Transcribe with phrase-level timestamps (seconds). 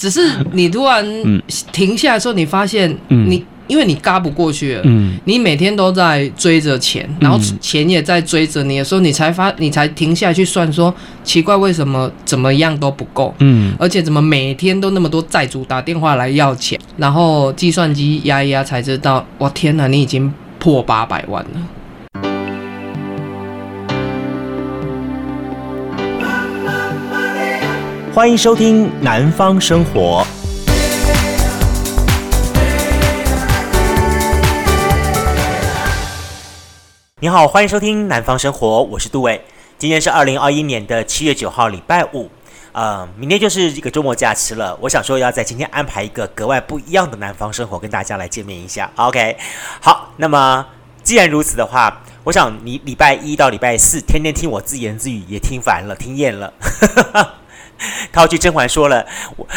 [0.00, 0.20] 只是
[0.52, 1.04] 你突然
[1.70, 3.44] 停下来的时候，你发现你。
[3.70, 10.92] 因为你嘎不过去了，嗯，你每天都在追着钱，然后钱也在追着你的时候，你才发，你才停下来去算说，
[11.22, 21.60] 奇怪，为什么怎么样都不够，嗯，而且怎么每天都那么多债主打电话来要钱，然后计算机压一压才知道，哇，天哪，你已经破八百万了。
[28.12, 30.26] 欢迎收听《南方生活》。
[37.20, 39.40] 你好，欢迎收听《南方生活》，我是杜伟。
[39.78, 42.28] 今天是二零二一年的七月九号，礼拜五。
[42.72, 44.76] 呃，明天就是一个周末假期了。
[44.80, 48.90] 我想说，要在今天安排一个格外不一样的《南方生活》，跟大家来见面一下。
[48.96, 49.36] OK，
[49.80, 50.12] 好。
[50.16, 50.66] 那么
[51.04, 56.52] 既然如此的话，我想你礼拜一到礼拜四天天听我自言自语，也听烦了，听厌了。
[58.12, 59.06] 套句甄嬛说了，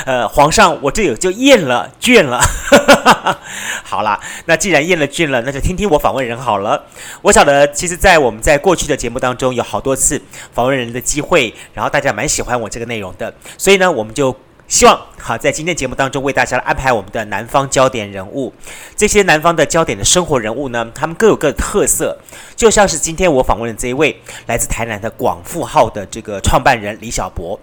[0.05, 2.39] 呃，皇上，我这有就厌了倦了。
[3.83, 6.83] 好啦，那既然厌了倦了，那就听听我访问人好了。
[7.21, 10.21] 我晓得，其实，在我们在过去的节目当中，有好多次
[10.51, 14.35] 访问人的机会，然后大家蛮喜欢我这个内容的，所以呢，我们就
[14.67, 18.51] 希望好在今天节目当中为大家安排我们的南方焦点人物。
[18.95, 22.17] 这些南方的焦点的生活人物呢，他们各有各的特色，
[22.55, 27.59] 就像是今天我访问的这一位来自台南的广富号的这个创办人李小博。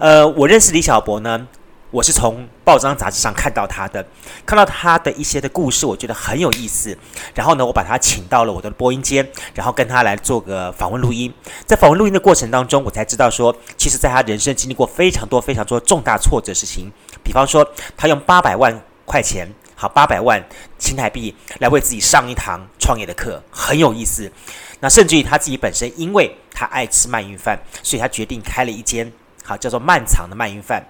[0.00, 1.46] 呃，我认识李小博呢，
[1.90, 4.02] 我是从报章杂志上看到他的，
[4.46, 6.96] 看到他的一些的故事，我觉得很有意思。
[7.34, 11.30] 然后呢，我把他请到了我的播音间，然后跟他来做个访问录音。
[11.66, 16.90] 在访问录音的过程当中，我才知道说，其实在他人生经历过非常多非常多重大挫折事情。
[17.22, 20.42] 比方说，他用八百万块钱，好，八百万
[20.78, 24.32] 新台币来为自己上一堂创业的课，很有意思。
[24.80, 29.12] 那甚至于他自己本身，因为他爱吃鳗鱼饭，所以他决定开了一间。
[29.44, 30.84] 好，叫做漫长的鳗鱼饭，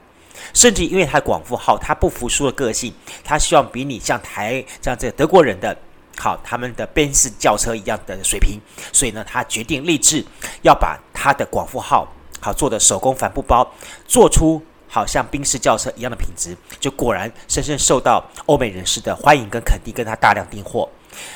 [0.53, 2.93] 甚至因为他广富号，他不服输的个性，
[3.25, 5.77] 他希望比你像台像这个德国人的，
[6.19, 8.61] 好他们的宾士轿车一样的水平，
[8.93, 10.25] 所以呢，他决定立志
[10.63, 12.07] 要把他的广富号
[12.41, 13.71] 好做的手工帆布包
[14.07, 20.89] 做出好像宾士轿车一样的品质，就果然深深受到欧美人士的欢迎跟肯定，跟他大量订货。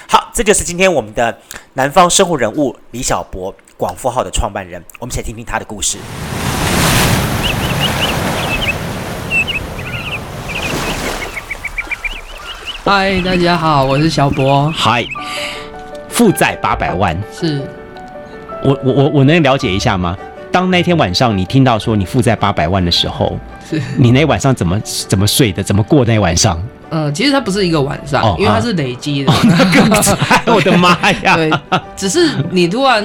[0.08, 1.38] 好，这就是今天我们的
[1.74, 5.98] 南方生活人物李小博，广富号的创办人，我们先听听他的故事。
[12.86, 14.70] 嗨，大家好，我是小博。
[14.70, 15.02] 嗨，
[16.06, 17.58] 负债八百万，是
[18.62, 20.14] 我我我我能了解一下吗？
[20.52, 25.62] 当那天晚上你听到说你负债八百万的时候，是你那晚上怎么怎么睡的？
[25.62, 26.62] 怎么过那晚上？
[26.90, 29.32] 嗯，其实它不是一个晚上，哦、因为它是累积的。
[30.44, 30.90] 我的妈
[31.22, 31.36] 呀！
[31.40, 31.50] 对，
[31.96, 33.02] 只是你突然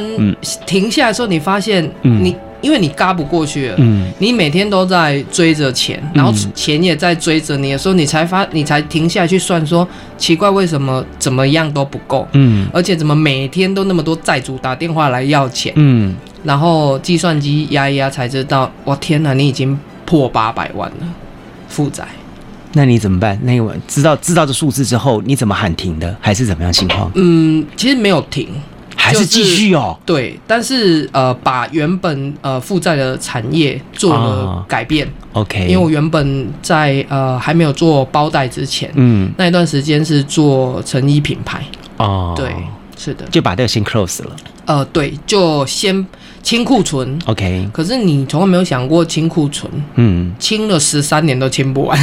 [0.66, 2.36] 停下来的时候，你发现你。
[2.62, 9.88] 嗯因为你嘎不过去了，嗯，你每天都在追着钱，然后钱也在追着你的时候，你才发，你才停下来去算说，
[10.18, 21.08] 奇怪，为什么怎么样都不够，嗯，而且怎么每天都那么多债主打电话来要钱，嗯，然后计算机压一压才知道，哇，天哪，你已经破八百万了，
[21.70, 22.06] 负债，
[22.74, 23.40] 那你怎么办？
[23.44, 27.10] 那个知道知道这数字之后，你怎么喊停的，还是怎么样情况？
[27.16, 28.50] 嗯，其实没有停。
[29.00, 35.08] 还是继续哦，对，但是呃，把原本呃负债的产业做了改变。
[35.34, 41.64] OK，因为我原本在呃还没有做包袋之前，嗯，那一段时间是做成衣品牌。
[41.98, 42.54] 哦，对，
[42.98, 44.36] 是的，就把这个先 close 了。
[44.66, 46.06] 呃，对，就先。
[46.50, 47.70] 清库存，OK。
[47.72, 51.96] 可是你从来没有想过清库存，嗯，清了十三年都清不完。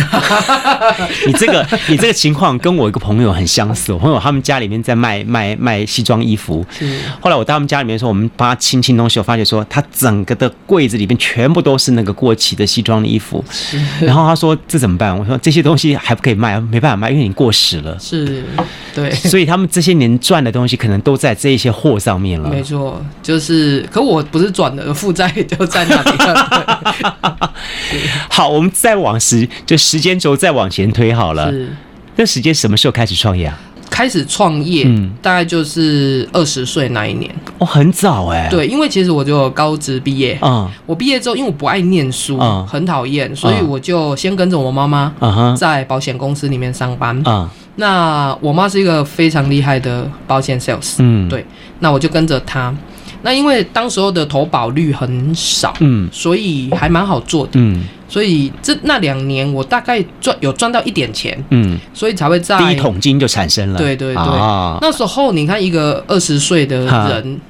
[1.27, 3.93] 你这个，你这个情况跟我一个朋友很相似。
[3.93, 6.97] 我朋友他们家里面在卖卖卖西装衣服，是。
[7.21, 13.45] 后来我到他们家里面说，我们帮他清清东西，我发觉说他整个的柜子里面全部都是那个过期的西装的衣服。
[13.51, 13.81] 是。
[14.01, 15.19] 然后他说这怎么办？
[15.19, 17.99] 我说这些东西还不可以卖，没办法卖，因为你过时了。
[17.99, 18.45] 是。
[18.95, 19.11] 对。
[19.11, 22.49] 所以他们这些年赚的东西可能都在这一些货上面了。
[22.49, 23.85] 没错，就是。
[23.91, 24.25] 可我。
[24.37, 26.11] 不是转的负债就在那里。
[28.29, 31.51] 好，我们再往时就时间轴再往前推好了。
[31.51, 31.75] 是，
[32.17, 33.59] 那时间什么时候开始创业啊？
[33.89, 37.35] 开始创业，嗯，大概就是二十岁那一年。
[37.57, 38.47] 哦，很早哎。
[38.51, 40.39] 对，因为其实我就高职毕业。
[40.43, 40.71] 嗯。
[40.85, 45.15] 我毕业之后，因为我不爱念书，嗯，很讨厌，所以我就先跟着我妈妈，
[45.57, 47.19] 在保险公司里面上班。
[47.25, 47.49] 嗯。
[47.77, 50.97] 那我妈是一个非常厉害的保险 sales。
[50.99, 51.27] 嗯。
[51.31, 51.47] 对。
[51.79, 52.75] 那我就跟着她。
[53.27, 67.41] 那因为当时候的投保率很少，嗯，所以还蛮好做的，嗯，所以这那两年我大概赚有赚到一点钱，嗯，所以才会在第一桶金就产生了，对对对，哦、那时候你看一个二十岁的人，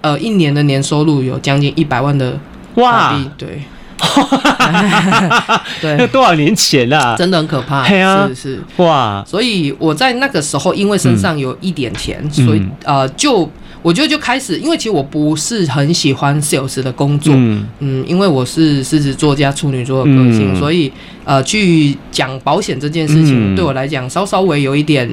[0.00, 2.36] 呃，一年的年收入有将近一百万的
[2.74, 3.62] 哇，对，
[5.80, 7.14] 对，那多少年前啊？
[7.16, 7.82] 真的很可怕。
[7.82, 8.60] 啊、是是。
[8.78, 9.22] 哇！
[9.24, 13.48] 所以我在那个时候，因为身上有一点钱，嗯、所以呃，就
[13.82, 20.92] 我觉得就开始，因为其实我不是很喜欢 sales 的工作，嗯，嗯因为我是狮子座加处女座的个性，嗯、所以
[21.24, 25.08] 呃，去讲保险这件事情、嗯、对我来讲稍稍微有一点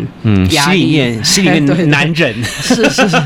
[0.51, 3.17] 压力，嗯、心里面心里面难忍，是是是，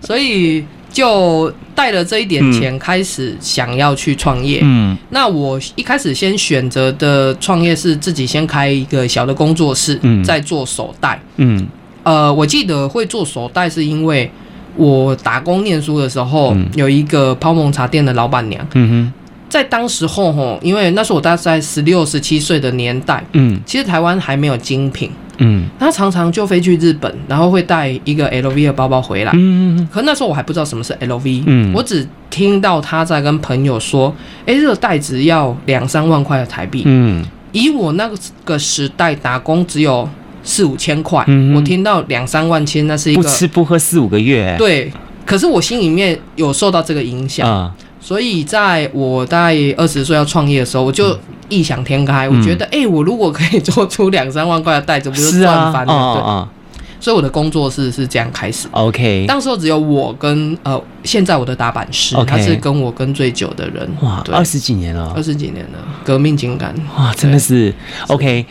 [0.00, 0.64] 所以。
[0.92, 4.60] 就带了这一点钱开始想要去创业。
[4.62, 11.20] 嗯，那我一开始先选择的创业是自己先开一个小的工作室，嗯，在做手袋。
[11.36, 11.66] 嗯，
[12.02, 14.30] 呃，我记得会做手袋是因为
[14.76, 18.66] 我打工念书的时候，嗯、有一个泡沫茶店的老板娘。
[18.74, 19.12] 嗯哼，
[19.48, 23.24] 在当时候吼，因为那时候我大概十六、十七岁的年代。
[23.32, 25.10] 嗯，其实台湾还没有精品。
[25.38, 29.32] 嗯，他常常就飞去日本，然后会带一个 LV 的包包回来。
[29.34, 31.42] 嗯，可那时候我还不知道什么是 LV。
[31.46, 34.14] 嗯，我只听到他在跟朋友说
[34.46, 37.22] ：“哎，这个袋子要两三万块的台币。”嗯，
[37.52, 38.10] 以我那
[38.46, 40.08] 个时代打工只有
[40.46, 44.54] 四五千块，嗯，我听到两三万千，那是一个不吃不喝四五个月。
[44.56, 44.90] 对，
[45.26, 47.74] 可是我心里面有受到这个影响啊。
[48.00, 56.48] 所以在我大概二十岁要创业的时候，我就异想天开，我觉得，哎，我如果可以做出两三万块的袋子，不就赚翻了？
[56.78, 58.68] 对，所以我的工作室是这样开始。
[58.70, 63.88] OK，当时候只有我跟呃，现在我的打板师，他是跟我跟最久的人。
[64.02, 66.72] 哇，二十几年了，二十几年了，革命情感。
[66.96, 67.74] 哇，真的是
[68.06, 68.46] OK。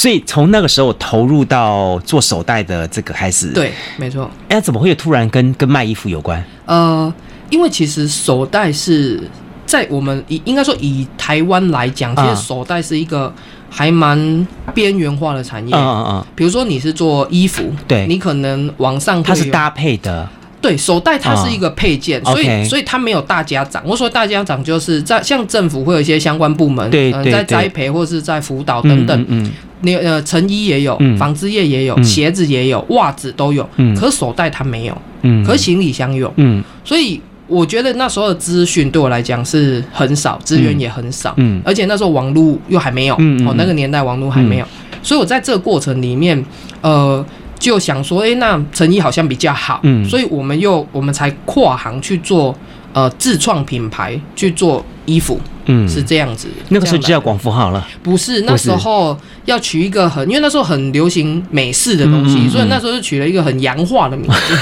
[0.00, 4.30] 所以从那个时候投入到做手袋的这个开始，对，没错。
[4.48, 6.42] 哎，怎么会突然跟跟卖衣服有关？
[6.64, 7.12] 呃。
[7.50, 9.20] 因为其实手袋是
[9.66, 13.34] 在我们以应该说以台湾来讲，其实手袋是一个
[13.68, 15.74] 还蛮边缘化的产业。
[15.74, 16.24] 嗯嗯嗯。
[16.36, 20.28] 比如说你是做衣服，对，你可能网上它是搭配的。
[20.60, 23.82] 对，手袋它是一个配件，所以所以它没有大家长。
[23.84, 29.24] 我说大家长就是在像政府会有一些相关部门，对对，在栽培或是在辅导等等。
[29.28, 29.50] 嗯。
[29.82, 33.68] 你呃，成衣也有，纺织业也有，鞋子也有，袜子都有。
[33.76, 33.94] 嗯。
[33.94, 35.02] 可是手袋它没有。
[35.22, 35.44] 嗯。
[35.44, 36.32] 可是行李箱有。
[36.36, 36.62] 嗯。
[36.84, 37.20] 所以。
[37.50, 44.66] 我觉得那时候的资讯对我来讲是很少，资源也很少，嗯，而且那时候网络又还没有，嗯，哦，那个年代网络还没有，
[45.02, 46.40] 所以我在这个过程里面，
[46.80, 47.26] 呃，
[47.58, 52.54] 就想说，诶，那成衣好像比较好，嗯，所以我们又我们才跨行去做。
[52.92, 56.48] 呃，自创品牌去做衣服，嗯，是这样子。
[56.68, 57.86] 那个时候就叫广福号了？
[58.02, 64.54] 不是，那时候要取一个很，因为那时候很流行美式的东西，嗯嗯嗯，所以那时候就取了一个很洋化的名字。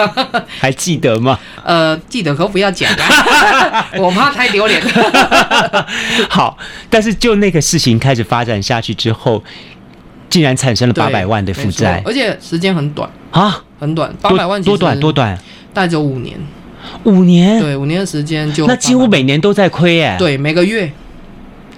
[0.60, 1.38] 还记得吗？
[1.64, 2.90] 呃，记得，可不要讲
[3.98, 4.80] 我怕太丢脸。
[6.30, 6.56] 好，
[6.88, 9.42] 但是就那个事情开始发展下去之后，
[10.30, 15.36] 竟然产生了八百万的负债，而且时间很短啊，很短，八百万多短多短，
[15.74, 16.38] 大概只有五年。
[17.04, 20.16] 五年，对，五年的时间就那几乎每年都在亏耶。
[20.18, 20.90] 对，每个月，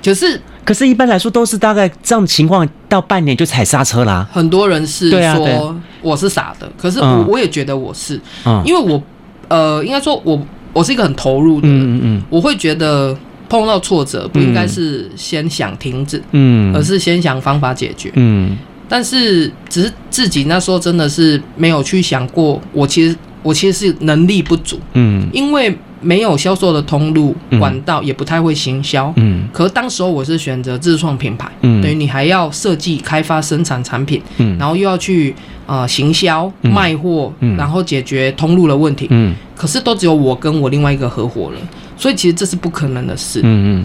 [0.04, 4.28] 可是可是，一般来说都是大概这样的情况，到半年就踩刹车啦。
[4.32, 8.20] 很多人是说我是傻的，可是我我也觉得我是，
[8.64, 9.02] 因为我
[9.48, 10.40] 呃，应该说我
[10.72, 13.16] 我是一个很投入的人，嗯嗯，我会觉得
[13.48, 18.56] 碰到挫折不应该是先想停止，嗯，而是先想方法解决，嗯，
[18.88, 23.16] 但是只是自己那时候真的是没有去想过，我其实。
[23.48, 29.48] 我其实是能力不足，嗯，因为没有销售的通路管道，也不太会行销，嗯。
[29.50, 35.34] 可是当时候我是选择自创品牌，嗯，等于你还要设计、开发、生产产品，嗯，然后又要去
[35.64, 39.34] 呃行销、卖货，然后解决通路的问题，嗯。
[39.56, 41.58] 可是都只有我跟我另外一个合伙人，
[41.96, 43.84] 所以其实这是不可能的事，嗯嗯。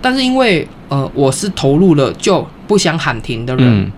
[0.00, 3.92] 但是因为呃我是投入了就不想喊停的人，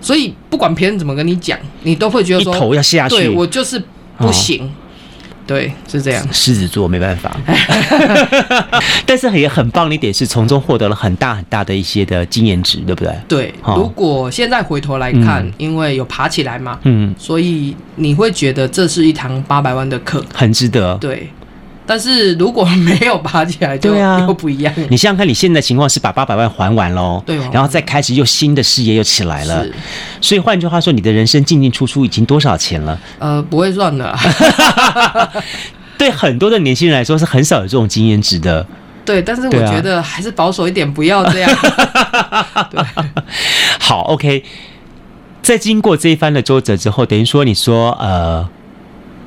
[0.00, 3.82] 所以不管别人怎么跟你讲，你都会觉得说，头要下去，对我就是。
[4.20, 4.70] 不行，哦、
[5.46, 6.24] 对，是这样。
[6.32, 7.36] 狮子座没办法，
[9.04, 13.12] 但是也很棒的一点是，从中获得了很大很大的一些的经验值，对不对？
[13.26, 20.94] 对，哦、如果现在回头来看，嗯、因为有爬起来嘛，嗯，所以你会觉得这是一堂八百万的课，很值得。
[20.98, 21.28] 对。
[21.90, 24.72] 但是如果没有爬起来，就又不一样。
[24.88, 29.64] 你想想看，你现在情况是把八百万还完喽，对，然后再开始又新的事业又起来了。
[29.64, 29.74] 是，
[30.20, 32.96] 所以换句话说，你的人生进进出出已经多少钱了？
[33.18, 34.16] 呃，不会算的。
[35.98, 38.64] 对很多的年轻人来说是很少有这种经验值的。
[39.04, 41.50] 对，但是我觉得还是保守一点，不要这样。
[42.70, 42.80] 对，
[43.80, 44.44] 好，OK。
[45.42, 48.48] 在经过这一番的周折之后，等于说你说呃。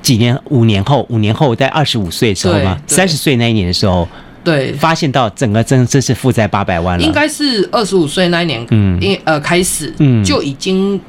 [0.04, 0.40] 几年？
[0.50, 2.78] 五年后，五年后在二十五岁的时候吗？
[2.86, 4.08] 三十岁那一年的时候，
[4.44, 7.04] 对，发现到整个真真是负债八百万了。
[7.04, 11.00] 应该是二十五岁那一年，嗯，因呃开始，嗯，就已经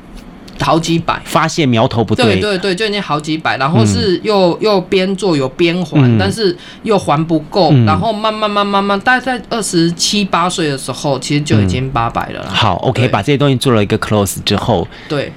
[0.60, 12.54] 好几百，发现苗头不对，对对对，就已经好几百，然后是又、嗯、又边做有边还、嗯，但是又还不够、嗯，然后慢慢慢慢慢，大概在二十七八岁的时候，其实就已经八百了、嗯。
[12.54, 15.32] 好，OK，把这些东西做了一个 close 之后，对。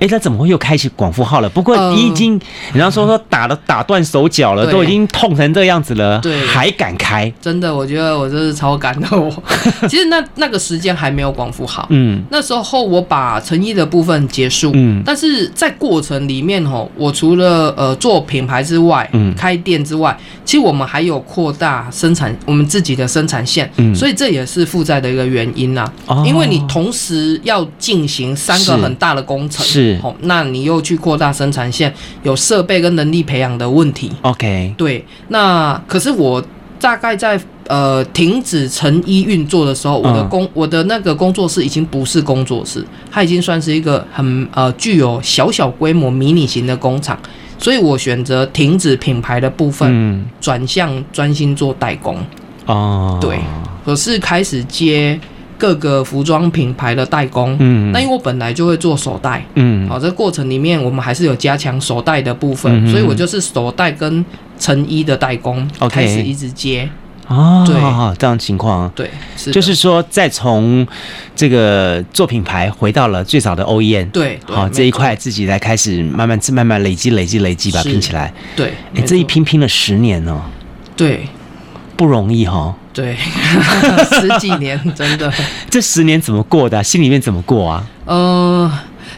[0.00, 1.48] 哎，他怎么会又开启广富号了？
[1.48, 2.32] 不过你已经，
[2.72, 7.32] 人、呃、家说说打了打断手脚了，都已经痛成这样子了，对，还敢开？
[7.40, 9.30] 真的，我觉得我真是超感动。
[9.88, 29.87] 其实那那个时间还没有广富号，嗯，那时候我把成衣的部分结束，嗯，但是在过程里面哦，我除了呃做品牌之外，嗯，开店之外，其实我们还有扩大生产我们自己的生产线，嗯，所以这也是负债的一个原因呐、啊哦，因为你同时要进行三个很大的工程，是。
[29.96, 31.92] 是，那你又去扩大生产线，
[32.22, 34.10] 有设备跟能力培养的问题。
[34.22, 36.42] OK，对，那可是我
[36.80, 47.18] 大概在呃停止成衣运作的时候，我的工、嗯、我的那个工作室已经不是工作室，它已经算是一个很呃具有小小规模迷你型的工厂，
[47.58, 52.16] 所以我选择停止品牌的部分，转、嗯、向专心做代工。
[52.66, 53.38] 哦，对，
[53.84, 55.18] 可是开始接。
[55.58, 64.24] 各个服装品牌的代工，嗯，那因为我本来就会做手袋，嗯，好，这个过程里面我们还是有加强手袋的部分，嗯，所以我就是手袋跟
[64.58, 66.88] 成衣的代工，OK，开始一直接，
[67.26, 67.74] 哦，对，
[68.16, 70.86] 这样情况，对，是，就是说再从
[71.34, 80.40] 这个做品牌回到了最早的 OEM，对，好，这一块自己来开始慢慢慢慢累积累积累积把它拼起来，对，你这一拼拼了十年哦，
[80.96, 81.26] 对，
[81.96, 82.74] 不容易哈。
[82.98, 83.14] 对，
[84.20, 85.32] 十几年真的，
[85.70, 86.82] 这十年怎么过的啊？
[86.82, 87.86] 心里面怎么过啊？
[88.06, 88.68] 呃，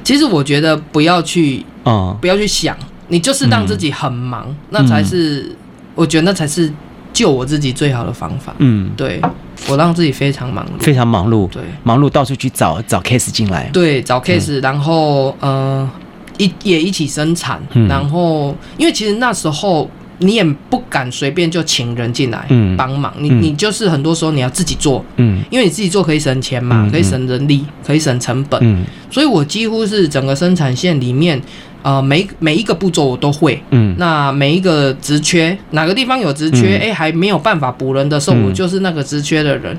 [0.05, 2.77] 其实我觉得不要去，嗯，不要去想，
[3.09, 5.51] 你就是让自己很忙，嗯，那才是，
[5.95, 6.71] 我觉得那才是
[7.15, 8.55] 救我自己最好的方法。
[8.59, 9.19] 嗯，对，
[9.67, 15.89] 我让自己非常忙碌，非常忙碌，对，忙碌到处去找找 case 进来，对，找 case，嗯，然后呃，
[16.37, 19.91] 一也一起生产，嗯，然后因为其实那时候。
[20.21, 22.47] 你也不敢随便就请人进来
[22.77, 31.41] 帮忙，嗯、你你就是很多时候你要自己做，嗯，因为你自己做可以省钱嘛，嗯、可以省人力，可以省成本，嗯，所以我几乎是整个生产线里面，
[31.83, 36.89] 呃，每每一个步骤我都会，嗯，那每一个职缺哪个地方有职缺，哎、嗯。
[36.89, 39.75] 欸，还没有办法补人的时候，我就是那个职缺的人，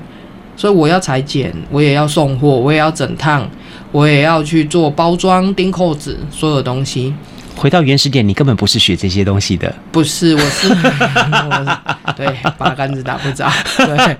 [0.56, 3.48] 所以我要裁剪，我也要送货，我也要整烫，
[3.92, 7.14] 我也要去做包装、钉扣子，所有东西。
[7.54, 9.72] 回到原始点，你根本不是学这些东西的。
[9.90, 10.68] 不是，我是，
[12.16, 12.26] 对，
[12.58, 13.50] 八竿子打不着。
[13.76, 14.16] 对，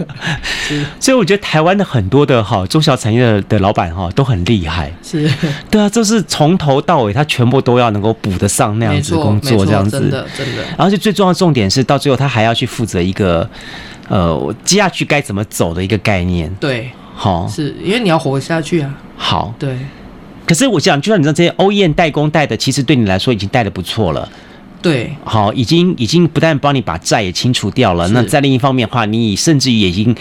[1.00, 4.92] 所以我觉得台湾的很多的哈中小产业的的老板哈都很厉害。
[5.02, 5.30] 是，
[5.70, 10.62] 对啊，就是从头到尾，他全部都要能够补得上那样子工作，这样子，真的真的。
[10.76, 13.48] 而且最重要的重点是，到最后他还要去负责一个，
[14.08, 16.52] 呃，接下去该怎么走的一个概念。
[16.60, 18.94] 对，好，是因为你要活下去啊。
[19.16, 19.78] 好，对。
[20.46, 24.28] 可是我想，就像你知道这些 OEM 代工带的，其实对你来说已经带的不错了。
[24.80, 30.14] 对，好，已经已经不但帮你把债也清除掉了，那在另一方面的话，你甚至于已经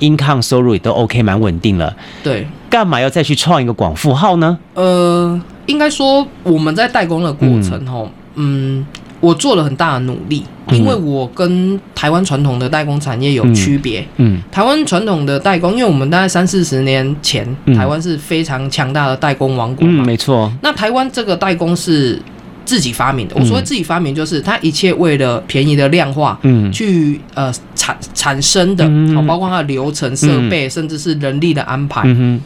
[0.00, 1.96] income 收入也都 OK，蛮稳定了。
[2.22, 4.58] 对，干嘛要再去创一个广富号呢？
[4.74, 8.84] 呃，应该说我们在代工的过程，吼，嗯。
[9.20, 14.00] 我做了很大的努力，因为我跟台湾传统的代工产业有区别。
[14.16, 17.46] 嗯，嗯，台湾传统的代工，因为我们大概三四十年前，
[17.76, 20.02] 台湾是非常强大的代工王国嘛。
[20.02, 20.50] 嗯，没错。
[20.62, 22.20] 那台湾这个代工是
[22.64, 23.36] 自己发明的。
[23.38, 28.84] 我说自己发明，就是它一切为了便宜的量化，嗯，去呃产产生的，
[29.14, 32.02] 哦，包括它的流程、设备，甚至是人力的安排。
[32.06, 32.40] 嗯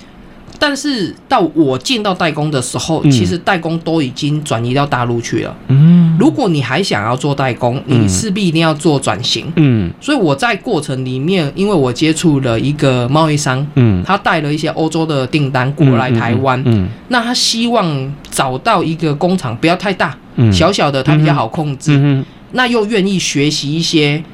[0.66, 5.54] 但是到我进到代工的时候，嗯，其实代工都已经转移到大陆去了。
[5.68, 9.52] 嗯，如果你还想要做代工，你势必一定要做转型。
[9.56, 24.24] 嗯，所以我在过程里面，因为我接触了一个贸易商，嗯，他带了一些欧洲的订单过来台湾，嗯，嗯，那他希望找到一个工厂，不要太大，嗯，小小的，他比较好控制，嗯，那又愿意学习一些。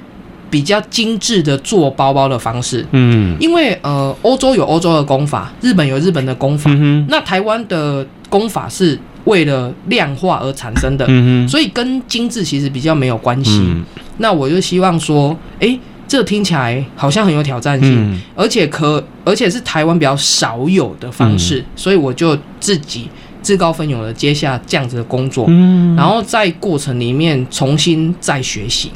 [0.51, 13.85] 比较精致的做包包的方式，嗯，因为呃，欧洲有欧洲的工法，日本有日本的工法，嗯，那台湾的工法是为了量化而产生的，嗯，所以跟精致其实比较没有关系，嗯。
[14.19, 15.31] 那我就希望说，
[15.61, 23.09] 哎，欸，这听起来好像很有挑战性，嗯，而且可而且是台湾比较少有的方式，嗯，所以我就自己
[23.41, 28.91] 自告奋勇的接下这样子的工作，嗯，然后在过程里面重新再学习。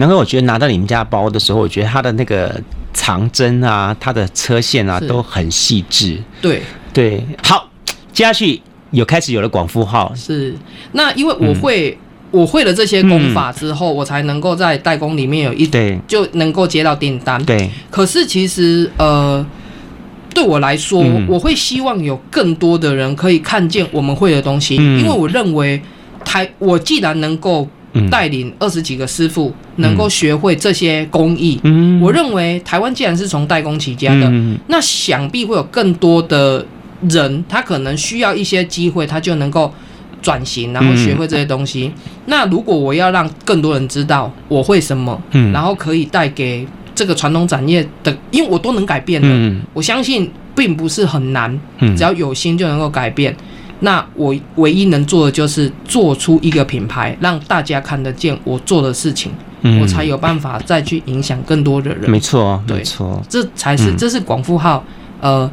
[0.00, 2.60] 然后我觉得拿到你们家包的时候，我觉得它的那个
[2.92, 6.18] 长针啊，它的车线啊都很细致。
[6.40, 7.68] 对对，好，
[8.12, 10.12] 接下去有开始有了广富号。
[10.16, 10.54] 是，
[10.92, 17.40] 那因为我会、嗯、我会了这些功法之后，嗯、我才能够在代工里面有一对就能够接到订单。
[17.44, 19.46] 对，可是其实呃。
[20.32, 25.82] 对我来说，嗯、我会希望有更多的人可以看见我们会的东西，嗯、因为我认为
[26.24, 27.68] 台我既然能够
[28.10, 36.64] 带领二十几个师傅，嗯、能够学会这些工艺，嗯、我认为台湾既然是从代工起家的，嗯、那想必会有更多的
[37.08, 39.72] 人，他可能需要一些机会，他就能够
[40.22, 41.92] 转型，然后学会这些东西。
[41.94, 51.58] 嗯、那如果我要让更多人知道我会什么，嗯、然后可以带给这个传统产业的，因为我都能改变的，嗯、我相信并不是很难，
[51.96, 53.34] 只要有心就能够改变。
[53.80, 59.32] 那我唯一能做的就是做出一个品牌，让大家看得见我做的事情，
[59.62, 62.10] 嗯、我才有办法再去影响更多的人。
[62.10, 64.84] 没错，没错，这才是、嗯、这是广富号，
[65.20, 65.50] 呃。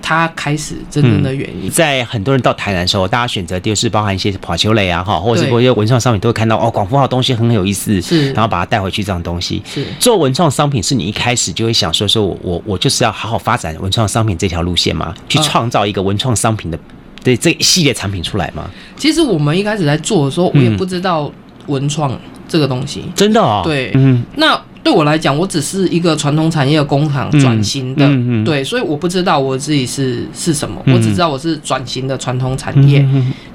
[0.00, 9.62] 他开始真正的原因，嗯，在很多人到台南的时候，大家选择就是包含一些跑球类啊，哈，或者是一些文创商品，都会看到哦，广富号东西很有意思，是，然后把它带回去这样东西。
[9.66, 9.84] 是。
[10.00, 16.78] 做文创商品，是你一开始就会想说，说我我我就是要好好发展文创商品这条路线嘛，去创造一个文创商品的
[17.22, 18.70] 对这一系列产品出来吗？
[18.96, 21.30] 其实我们一开始在做的时候，我也不知道
[21.66, 24.60] 文创这个东西，嗯、真的哦，对，嗯，那。
[24.80, 33.04] 对我来讲，我只是一个传统产业工厂转型的，嗯嗯嗯、对，所以我不知道我自己是是什么，嗯、我只知道我是转型的传统产业。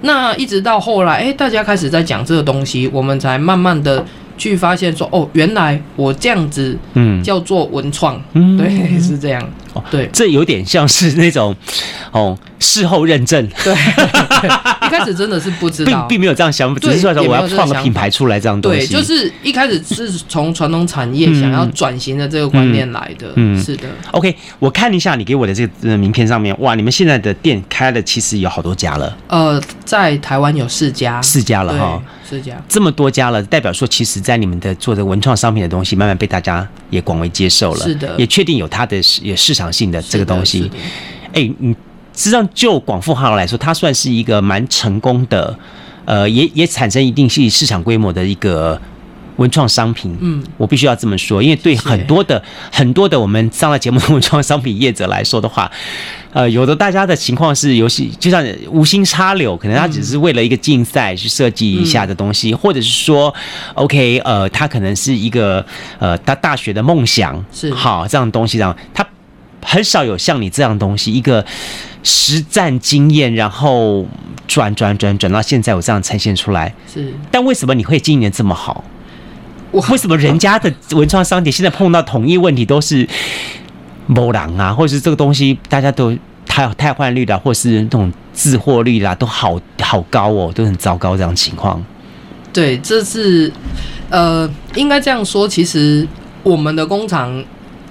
[0.02, 4.06] 那一直到后来，哎，大家开始在讲这个东西，我们才慢慢的
[4.50, 8.68] 去发现说，哦，原来我这样子，嗯，叫做文创，嗯、对，
[9.00, 9.42] 是这样。
[9.74, 11.56] 哦，对，这有点像是那种，
[12.12, 13.48] 哦，事后认证。
[13.64, 18.80] 对，一 开始真的是不知道，并并没有这样想法，只是说我要创个品牌出来这样东西。
[18.80, 23.34] 对，就是一开始是从传统产业想要转型的这个观念来的。
[23.36, 23.88] 嗯，是的。
[24.12, 29.18] OK，我看一下你给我的这个名片上面，哇，你们现在的店开了，其实有好多家了。
[29.28, 37.86] 呃，在台湾有四家，四家了哈，四家，这么多家了，代表说，其实，在你们的做的文创商品的东西，慢慢被大家也广为接受了。
[37.86, 39.74] 是的，也确定有它的也市场。
[39.74, 40.70] 性的这个东西，
[41.30, 41.76] 哎、欸，你
[42.16, 45.58] 实际上就广富号来说，它算是一个蛮成功的，
[46.06, 48.80] 呃，也也产生一定是市场规模的一个
[49.38, 50.16] 文创商品。
[50.22, 52.42] 嗯，我必须要这么说，因为对很多的
[52.72, 55.70] 很多的我们上了节目的文创商品业者来说的话，
[56.32, 63.34] 呃，有的大家的情况是游戏，就像无心插柳，可能他只是为了一个竞赛去设计一下的东西，嗯、或者是说
[63.74, 65.66] ，OK，呃，他可能是一个
[65.98, 69.04] 呃，他大学的梦想是好这样的东西，这样他。
[69.64, 71.46] 很少有像你这样东西，一个
[72.04, 74.06] 实战经验，然后
[74.48, 76.74] 转转转转到现在，我这样呈现出来。
[76.94, 78.84] 是，但为什么你会经营的这么好？
[79.72, 83.08] 我为什么人家的文创商店现在碰到统一问题都是
[84.06, 91.84] 某狼啊，或者是这个东西大家都太太换率啦，或是那种自货率啦，都好好高哦，都很糟糕这样情况。
[92.52, 93.52] 对，这是
[94.10, 96.08] 呃，应该这样说，其实
[96.44, 97.44] 我们的工厂。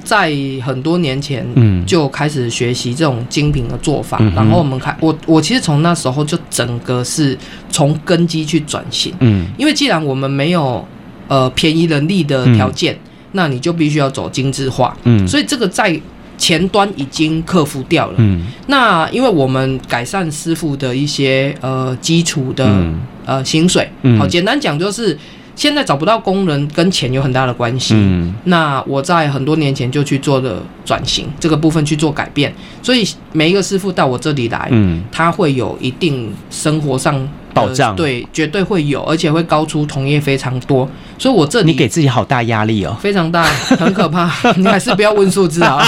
[0.04, 0.32] 在
[0.64, 7.38] 很多年前，嗯，就开始学习这种精品的做法，嗯、然后我们开我我其实从那时候就整个是
[7.70, 10.86] 从根基去转型，嗯，因为既然我们没有
[11.28, 12.98] 呃便宜人力的条件，嗯、
[13.32, 15.98] 那你就必须要走精致化，嗯，所以这个在
[16.36, 25.16] 前端已经克服掉了，嗯，那因为我们改善师傅的一些呃基础的、嗯、呃薪水，嗯，好，简单讲就是。
[25.62, 27.94] 现在找不到工人跟钱有很大的关系。
[27.96, 37.28] 嗯，那我在很多年前就去做的转型这个部分去做改变，所以每一个师傅到我这里来，嗯，他会有一定生活上。
[37.54, 40.88] 保障对，绝对会有，而且会高出同业非常多，
[41.22, 43.44] 所以我这里你给自己好大压力哦，非常大，
[43.78, 45.80] 很可怕， 你还是不要问数字啊。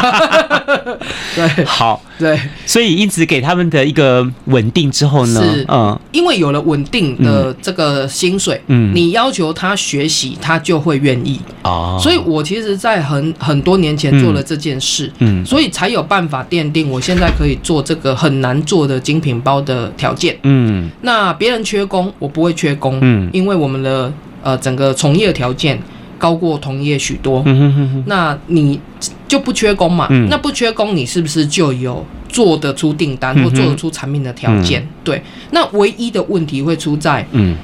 [1.35, 11.41] 对，好，对，所以因此给他们的一个稳定之后呢，是，嗯，因为有了稳定的这个薪水，嗯，你要求他学习，他就会愿意。
[11.65, 11.99] 哦。
[12.01, 21.65] 所以我其实，在很很多年前做了这件事，嗯，所以才有办法奠定我现在可以做这个很难做的精品包的条件，嗯，那别人。
[21.65, 24.13] 缺工，我不会缺工，嗯，因为我们的
[24.45, 25.77] 呃整个从业条件
[26.17, 28.79] 高过同业许多，嗯哼哼哼，那你
[29.27, 34.81] 就不缺工嘛，嗯，那不缺工，你是不是就有做得出订单或做得出产品的条件？
[34.83, 37.57] 嗯、对，那唯一的问题会出在，嗯，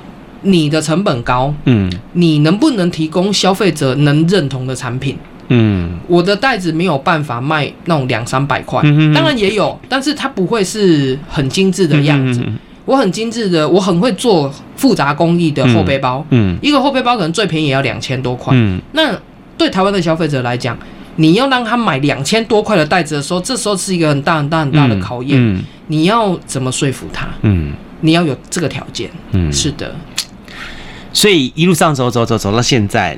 [0.42, 5.16] 你的成本高，嗯，你能不能提供消费者能认同的产品？
[5.52, 8.80] 嗯，我的袋子没有办法卖那种两三百块，
[9.14, 12.40] 当然也有，但是它不会是很精致的样子。
[12.46, 12.58] 嗯
[12.90, 16.26] 我很精致的，我很会做复杂工艺的后背包。
[16.30, 18.52] 嗯，嗯一个后背包可能最便宜也要两千多块。
[18.56, 19.16] 嗯，那
[19.56, 20.76] 对台湾的消费者来讲，
[21.14, 25.38] 你要让他买两千多块的袋子的时候，这时候是一个很大很大很大的考验。
[25.38, 27.28] 嗯，嗯你要怎么说服他？
[27.42, 29.08] 嗯，你要有这个条件。
[29.30, 29.94] 嗯，是的。
[31.12, 33.16] 所以一路上走走走走到现在，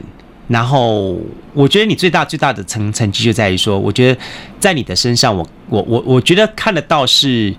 [0.49, 1.19] 然后
[1.55, 4.21] 我觉得你最大最大的成成绩就在于说，我觉得
[4.61, 7.55] 在你的身上我，我我我我觉得看得到是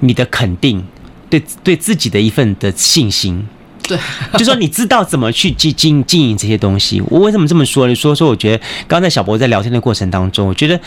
[0.00, 0.82] 你的肯定，
[1.38, 3.46] 对对自己的一份的信心。
[3.88, 3.98] 对，
[4.36, 7.00] 就说你知道怎么去经经经营这些东西。
[7.08, 7.94] 我为什么这么说呢？
[7.94, 10.78] 说说，我觉得刚才小博在聊天的过程当中，我觉得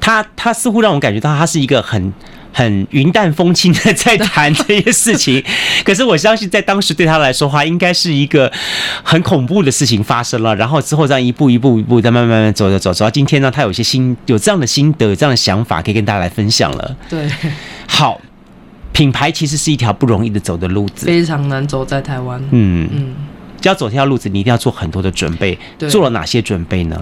[0.00, 2.12] 他他似乎让我感觉到他是一个很
[2.52, 5.42] 很云淡风轻的在谈这些事情。
[5.84, 8.50] 可是我相信，在当时对他来说话，应该是一个
[9.02, 10.54] 很恐怖的事情发生了。
[10.56, 16.96] 然后之后这样一步一步一步再慢慢慢走走走，走到今天呢，他有些心有这样的心得，有这样的想法，可以跟大家来分享了。
[17.10, 17.28] 对，
[17.86, 18.18] 好。
[18.94, 22.40] 品牌其实是一条不容易的走的路子，非常难走在台湾。
[22.52, 23.12] 嗯嗯，
[23.60, 25.58] 只要走这条路子，你一定要做很多的准备。
[25.76, 26.96] 对，做了哪些准备呢？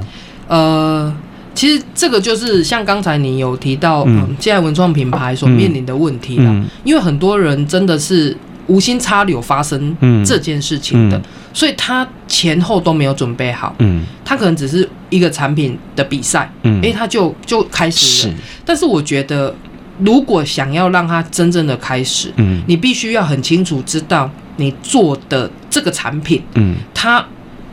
[0.48, 1.14] 呃，
[1.54, 6.46] 其实这个就是像刚才你有提到，嗯，现在文创品牌所面临的问题了。
[6.46, 8.34] 嗯，因为很多人真的是
[8.68, 11.20] 无心插柳发生这件事情的，
[11.52, 13.76] 所以他前后都没有准备好。
[13.80, 18.34] 嗯，他可能只是一个产品的比赛，嗯，诶，他就就开始了。
[18.64, 19.54] 但是我觉得。
[20.04, 27.24] 如果想要让它真正的开始，嗯，你必须要很清楚知道你做的这个产品，嗯，它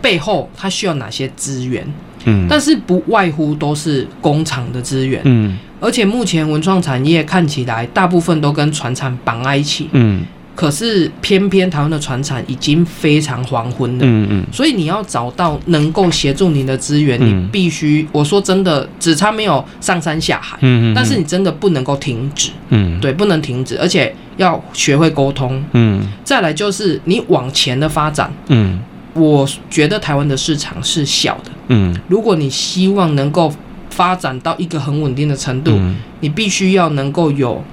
[0.02, 1.86] 背后它需要哪些资源，
[2.26, 10.26] 嗯，但是不外乎都是工厂的资源，嗯，而且目前文创产业看起来大部分都跟船厂绑在一起，嗯。
[10.60, 28.78] 可是偏偏台湾的船产已经非常黄昏了，嗯嗯，所以你要找到能够协助你的资源，你必须，我说真的，只差没有上山下海，嗯嗯，但是你真的不能够停止，嗯，对，不能停止，而且要学会沟通，嗯，再来就是你往前的发展，嗯，
[29.14, 33.50] 我觉得台湾的市场是小的，嗯，如果你希望能够
[33.90, 35.80] 发展到一个很稳定的程度，
[36.20, 37.64] 你必须要能够有。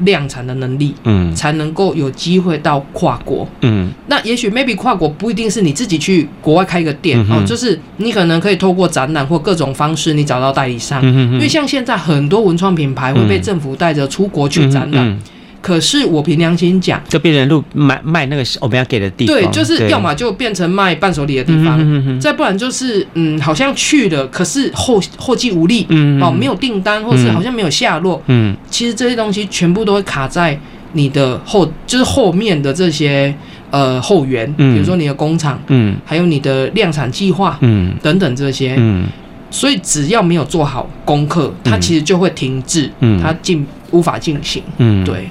[0.00, 11.34] 量产的能力，嗯，才能够有机会到跨国，嗯，那也许 maybe 跨国不一定是你自己去国外开一个店，嗯、哦，就是你可能可以透过展览或各种方式，你找到代理商，嗯、哼哼。
[11.34, 15.08] 因为像现在很多文创品牌会被政府带着出国去展览。
[15.08, 15.18] 嗯嗯
[15.62, 30.58] 可是我凭良心讲，就变成路卖卖那个我们要给的地方，对，就是要么就变成卖伴手礼的地方，嗯哼再不然就是嗯，好像去了，可是后后继无力，嗯，哦，没有订单，或是好像没有下落，嗯，其实这些东西全部都会卡在
[30.94, 33.32] 你的后，就是后面的这些
[33.70, 39.04] 呃后援，嗯，比如说你的工厂，嗯，还有你的量产计划，嗯，等等这些，嗯，
[39.48, 45.28] 所以只要没有做好功课，它其实就会停滞，嗯，它进无法进行，嗯，对。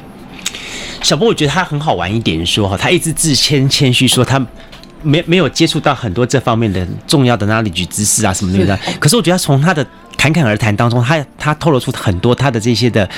[1.02, 4.40] 小波，我觉得他很好玩一点，说哈，他一直自谦谦虚，说他
[5.02, 8.80] 没没有接触到很多这方面的重要的 knowledge 知识啊什么的。
[9.00, 9.86] 可是我觉得从他的
[10.16, 13.10] 侃侃而谈当中，他他透露出很多他的这些的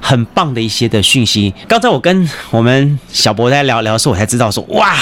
[0.00, 1.52] 很棒的一些的讯息。
[1.66, 4.96] 刚才我跟我们小博在聊聊的时候，我才知道说，哇，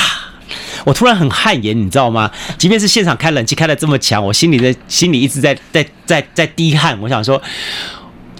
[0.85, 2.31] 我突然很汗颜，你知道吗？
[2.57, 6.99] 即便是现场开冷气开的这么强，我心里的心里一直在在在在滴汗。
[7.01, 7.41] 我想说。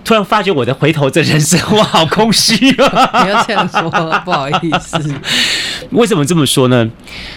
[0.05, 3.07] 突然发觉我的回头这人生我好空虚啊！
[3.23, 3.89] 不要这样说，
[4.25, 4.99] 不好意思。
[5.93, 6.91] 为什么这么说呢？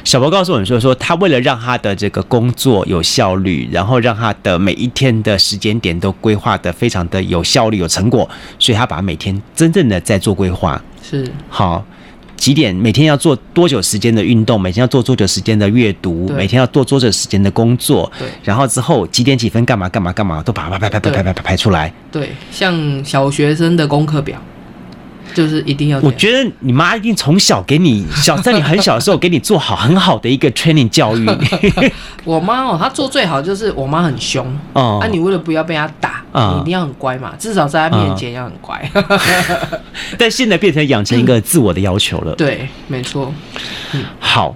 [0.03, 10.81] 小博告诉我们说，说他为了让他的这个工作有效率，然后让他的每一天的时间点都规划的非常的有效率、有成果，所以他把每天真正的在做规划。
[11.03, 11.85] 是好。
[12.37, 14.59] 几点每天要做多久时间的运动？
[14.59, 16.29] 每天要做多久时间的阅读？
[16.35, 18.11] 每天要做多久时间的工作？
[18.19, 21.91] 对，然后之后几点几分干嘛干嘛干嘛，都把它排排排排排排排出来。
[22.11, 24.39] 对，像小学生的功课表。
[25.35, 25.99] 就是一定要。
[25.99, 31.29] 我觉得你妈一定从小给你 小，在你很小的时候给你做好很好的一个 training 教育。
[32.25, 38.89] 我妈哦，她做最好就是我妈很凶哦，那、啊、你为了不要被她打，嗯、你一定要很乖嘛，至少在她面前要很乖。
[38.93, 39.19] 嗯、
[40.17, 42.31] 但现在变成养成一个自我的要求了。
[42.31, 43.31] 嗯、对，没错。
[43.91, 44.55] 嗯，好。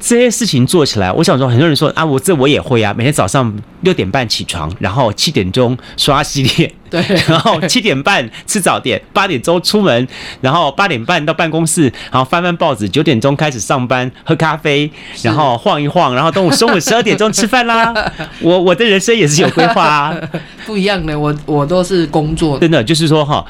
[0.00, 2.94] 这些事情做起来，我想说，很多人说啊，我这我也会啊。
[2.96, 10.06] 每天早上六点半起床，然后七点钟刷洗脸，对， 然后七点半吃早点，八点钟出门，
[10.40, 14.90] 然后八点半到办公室，然后翻翻报纸，九点钟开始上班，喝咖啡，
[15.22, 17.92] 然后晃一晃，然后中午中午十二点钟吃饭啦。
[18.40, 20.16] 我我的人生也是有规划啊，
[20.64, 23.44] 不一样的，我我都是工作，真的就是说哈，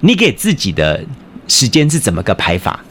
[0.00, 1.02] 你给自己的
[1.48, 2.84] 时间是怎么个排法？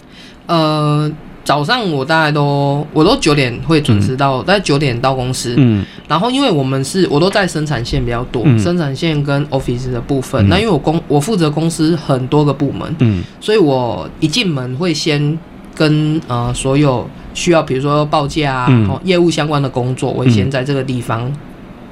[0.47, 1.11] 呃。
[1.45, 5.53] 早上我大概都我都九点会准时到，大概九点到公司。
[5.57, 10.43] 嗯，然后因为我们是我都在生产线比较多，嗯、生产线跟 office 的部分。
[10.47, 15.37] 嗯、那因为我公我负责公司很多个部门，嗯，所以我一进门会先
[15.75, 21.31] 跟呃所有需要比如说报价啊、嗯、业务相关的工作，我会先在这个地方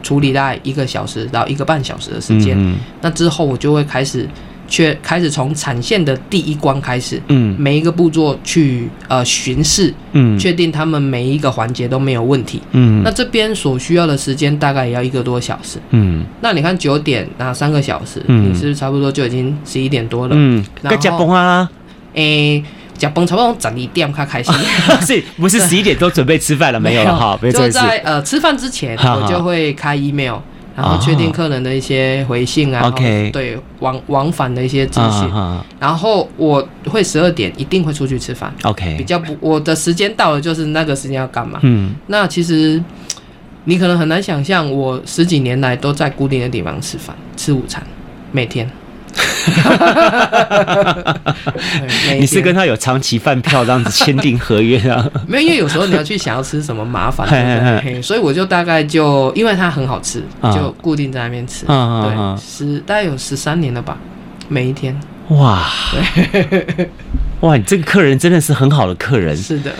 [0.01, 2.57] 处理大概一个小时到一个半小时的时间。
[2.57, 4.27] 嗯嗯、那之后我就会开始
[4.67, 20.33] 却开始从产线的第一关开始，嗯，每一个步骤去呃巡视，嗯，确定他们每一个环节都没有问题，嗯，那这边所需要的时间大概也要一个多小时，嗯，那你看九点那三个小时，嗯，你是不是差不多就已经十一点多了？
[20.35, 21.69] 嗯，该加崩啊，
[22.13, 22.63] 诶，
[22.97, 24.53] 加崩差不多整一点开开心，
[25.05, 27.05] 是不是十一点都准备吃饭了没有？
[27.05, 30.37] 好，就在呃吃饭之前，我就会开 email。
[30.75, 35.29] 然后确定客人的一些回信啊，OK，对往往返的一些资讯。
[35.79, 41.59] 然后我会十二点一定会出去吃饭，OK，比较不我的时间到了就是那个时间要干嘛？
[41.61, 42.83] 嗯，那其实
[43.65, 47.81] 你可能很难想象，我十几年来都在固定的地方吃饭吃午餐，
[48.31, 48.69] 每天。
[52.19, 55.05] 你是跟他有长期饭票这样子签订合约啊？
[55.27, 58.01] 没有，因为有时候你要去想要吃什么麻烦，对不对？
[58.01, 60.23] 所以我就大概就因为它很好吃，
[60.53, 61.65] 就固定在那边吃。
[61.65, 63.97] 对，十大概有十三年了吧，
[64.47, 64.97] 每一天。
[65.29, 65.67] 哇！
[67.41, 69.35] 哇，你这个客人真的是很好的客人。
[69.35, 69.71] 是的。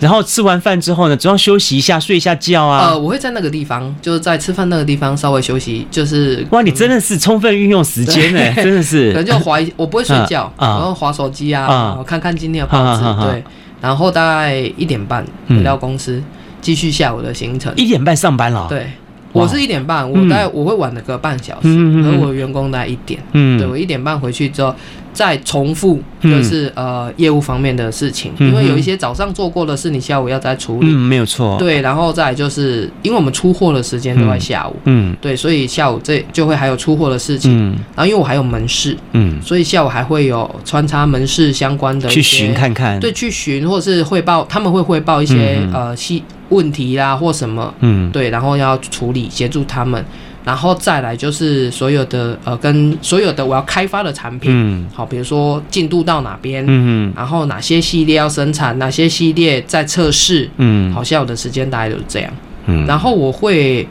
[0.00, 2.88] 然后吃完饭之后呢，总要休息一下，睡一下觉啊。
[2.88, 6.46] 呃，我会在那个地方，就是在吃饭那个地方稍微休息，就是。
[6.50, 9.10] 哇，你真的是充分运用时间呢， 真的是。
[9.12, 13.42] 可能就划一，我不会睡觉，然后划手机啊，我看看今天的报纸，对。
[13.80, 16.22] 然后大概一点半回到公司，
[16.60, 17.72] 继续下午的行程。
[17.76, 18.66] 一点半上班了。
[18.68, 18.90] 对，
[19.32, 21.68] 我是一点半，我大概我会晚了个半小时，
[22.04, 23.20] 而我员工大概一点。
[23.32, 23.58] 嗯。
[23.58, 24.74] 对，我一点半回去之后。
[25.18, 30.86] 再重复就是呃业务方面的事情，因为有一些早上做过的事，你下午要再处理。
[30.86, 31.56] 嗯，没有错。
[31.58, 37.50] 对，然后再就是因为我们出货的时间都在下午，嗯，对，所以下午这就会还有出货的事情。
[37.52, 50.04] 嗯，然后因为我还有门市，嗯，所以下午还会有穿插门市相关的去巡看看，对，去巡或是汇报，他们会汇报一些呃细问题啦或什么，嗯，对，然后要处理协助他们。
[50.48, 62.32] 然后再来就是所有的呃，跟所有的我要开发的产品，嗯，好，比如说进度到哪边，嗯，然后哪些系列要生产，哪些系列在测试，嗯，好，下午的时间大概都是这样，
[62.64, 63.86] 嗯，然后我会，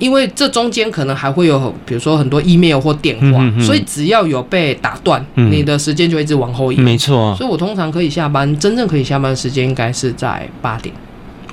[0.00, 10.92] 因为这中间可能还会有，比如说很多 email 或电话，嗯，所以只要有被打断，嗯，你的时间就一直往后移，没错，所以我通常可以下班，真正可以下班的时间应该是在八点，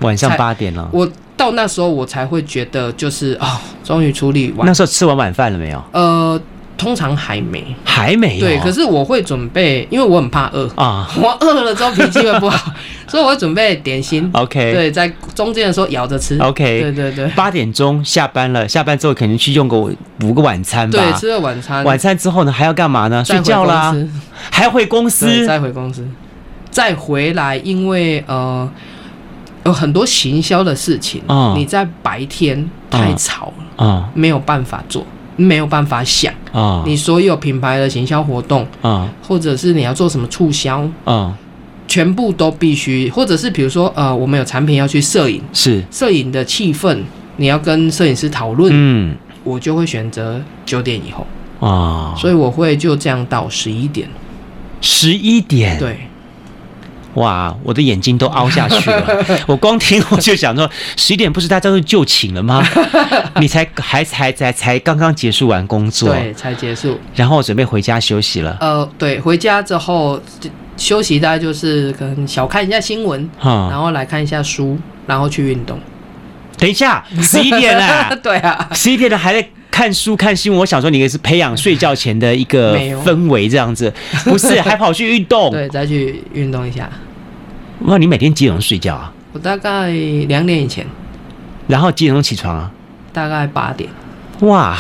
[0.01, 1.07] 晚上八点了，我。
[1.38, 3.45] 到那时候我才会觉得就是哦，
[3.84, 4.65] 终于处理完。
[4.65, 5.84] 那时候吃完晚饭了没有？
[5.91, 6.41] 呃，
[6.78, 8.39] 通常还没，还没。
[8.39, 11.10] 对，可是我会准备，因为我很怕饿啊。
[11.21, 12.71] 我饿了之后脾气会不好，
[13.08, 14.30] 所以我会准备点心。
[14.34, 16.38] OK，对，在中间的时候咬着吃。
[16.39, 17.28] OK，对对对。
[17.36, 19.78] 八点钟下班了，下班之后肯定去用个
[20.17, 21.00] 补个晚餐吧。
[21.00, 21.84] 对，吃了晚餐。
[21.84, 23.24] 晚餐之后呢，还要干嘛呢？
[23.26, 23.93] 睡觉啦，
[24.50, 26.06] 还要回公司，再回公司，
[26.71, 28.69] 再回来，因为呃。
[29.65, 31.21] 有很多行销的事情，
[31.56, 36.34] 你在白天太吵了，没有办法做，没有办法想，
[36.86, 38.65] 你所有品牌的行销活动，
[39.28, 40.88] 或者是你要做什么促销，
[41.88, 45.84] 全部都必须，或者是比如说，呃，我们有产品要去摄影，是。
[45.91, 46.97] 摄影的气氛，
[47.38, 51.25] 你要跟摄影师讨论，嗯，我就会选择九点以后，
[51.67, 54.08] 啊，所以我会就这样到十一点，
[54.82, 55.97] 十一点，对。
[57.15, 59.25] 哇，我的眼睛都凹下去了。
[59.47, 62.63] 我光听我就想说，十一点不是大家都就寝了吗？
[63.41, 68.58] 你才还才才才刚刚结束完工作，对，才结束，然后准备回家休息了。
[68.62, 70.21] 呃，对，回家之后
[70.78, 75.80] 休息，大概就是可能小看一下新闻，嗯，然后来看一下书，然后去运动。
[76.58, 80.62] 等一下，十一点了， 对啊，十一点了还在看书看新闻。
[80.62, 85.51] 我想说，你也是培养睡觉前的一个氛围这样子，不是还跑去运动？
[85.51, 86.89] 对，再去运动一下。
[87.81, 89.11] 哇，你每天几点钟睡觉啊？
[89.33, 89.91] 我大概
[90.27, 90.85] 两点以前，
[91.67, 92.71] 然后几点钟起床啊？
[93.11, 93.89] 大概八点。
[94.41, 94.77] 哇，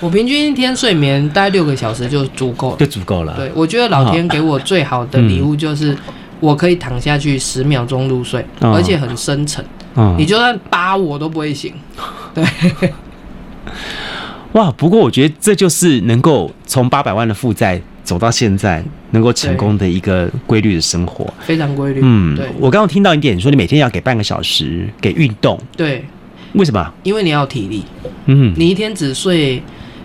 [0.00, 3.34] 我平均一天睡眠大概六个小时就足够了，就足够了。
[3.36, 5.96] 对，我觉得老天给我最好的礼物就是
[6.40, 9.64] 我可以躺下去十秒钟入睡，嗯、而且很深沉。
[9.96, 11.74] 嗯，你就算扒我都不会醒。
[12.32, 12.44] 对。
[14.52, 17.82] 哇，不过我觉得这就是能够从八百万的负债。
[18.08, 22.00] 走到现在能够成功的一个规律的生活，非常规律。
[22.02, 22.46] 嗯，对。
[22.58, 25.60] 我刚刚听到一点，你说你每天要给半个小时给运动。
[25.76, 26.02] 对，
[26.54, 26.90] 为什么？
[27.02, 27.84] 因为你要体力。
[28.24, 29.62] 嗯，你一天只睡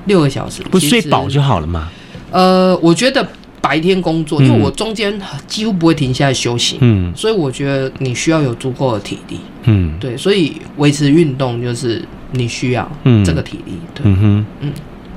[0.08, 1.90] 六个小时，不睡饱就好了吗？
[2.32, 3.26] 呃，我觉得
[3.62, 6.80] 白天工作，因为我中间几乎不会停下来休息。
[6.82, 9.40] 嗯，所以我觉得你需要有足够的体力。
[9.64, 12.86] 嗯，对，所以维持运动就是你需要
[13.24, 13.72] 这个体力。
[13.96, 14.74] 对，嗯哼，嗯，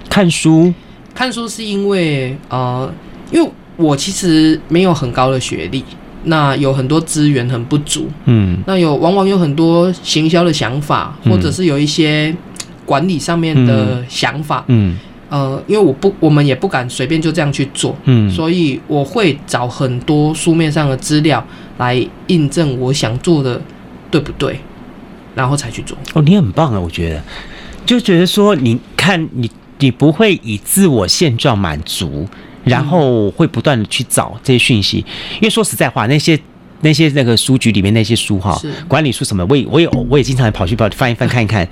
[0.09, 0.73] 看书。
[1.17, 2.93] 看书是因为呃，
[3.33, 5.83] 因为我其实没有很高的学历，
[6.25, 12.35] 那有很多资源很不足，嗯，那有往往有很多行销的想法，或者是有一些
[12.85, 14.99] 管理上面的想法，嗯，
[15.31, 21.43] 呃，因为我不，我们也不敢随便就这样去做，嗯，所以我会找很多书面上的资料
[21.79, 23.61] 来印证我想做的
[24.11, 24.61] 对不对，
[25.35, 25.97] 然后才去做。
[26.13, 27.23] 哦，你很棒啊，我觉得，
[27.87, 32.27] 就觉得说，你看你，你不会以自我现状满足，
[32.65, 34.99] 然后会不断的去找这些讯息，
[35.35, 36.39] 因为说实在话，那些
[36.81, 41.67] 那些那个书局里面那些书哈，管理书什么，我也我也我也经常跑去跑翻一翻看一看，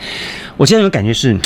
[0.56, 1.38] 我现在有感觉是。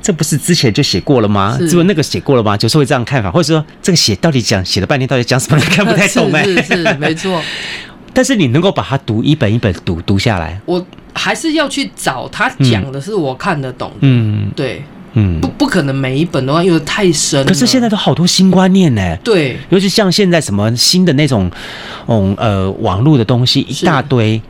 [0.00, 1.56] 这不是之前就写过了吗？
[1.58, 2.56] 是不是那个写过了吗？
[2.56, 5.60] 就是会这样看法，或者说这个写到底讲写了半天，到底讲什么？
[5.60, 6.44] 看不太懂哎。
[6.44, 7.42] 是 是，是没错。
[8.14, 13.96] 但是你能够把它读一本一本读读下来，我还是要去找他讲的是我看得懂的。
[14.02, 14.82] 嗯，对，
[15.16, 17.44] 嗯，不不可能每一本的话，因为太深。
[17.44, 19.16] 可是现在都好多新观念呢。
[19.24, 21.50] 对，尤其像现在什么新的那种，
[22.06, 24.40] 嗯呃，网络的东西一大堆。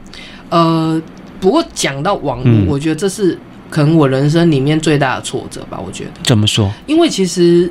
[0.51, 1.01] 呃，
[1.41, 3.39] 不过讲到网络，嗯，我觉得这是。
[3.69, 6.11] 可能我人生里面最大的挫折吧，我觉得。
[6.23, 6.71] 怎么说？
[6.87, 7.69] 因为其实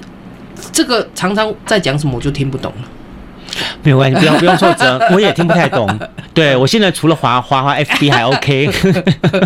[0.70, 2.88] 这个常常在讲什么，我就听不懂了。
[3.86, 5.88] 没有关系，不用不用挫折，我也听不太懂。
[6.34, 8.70] 对，我现在除了滑滑滑 FB 还 OK。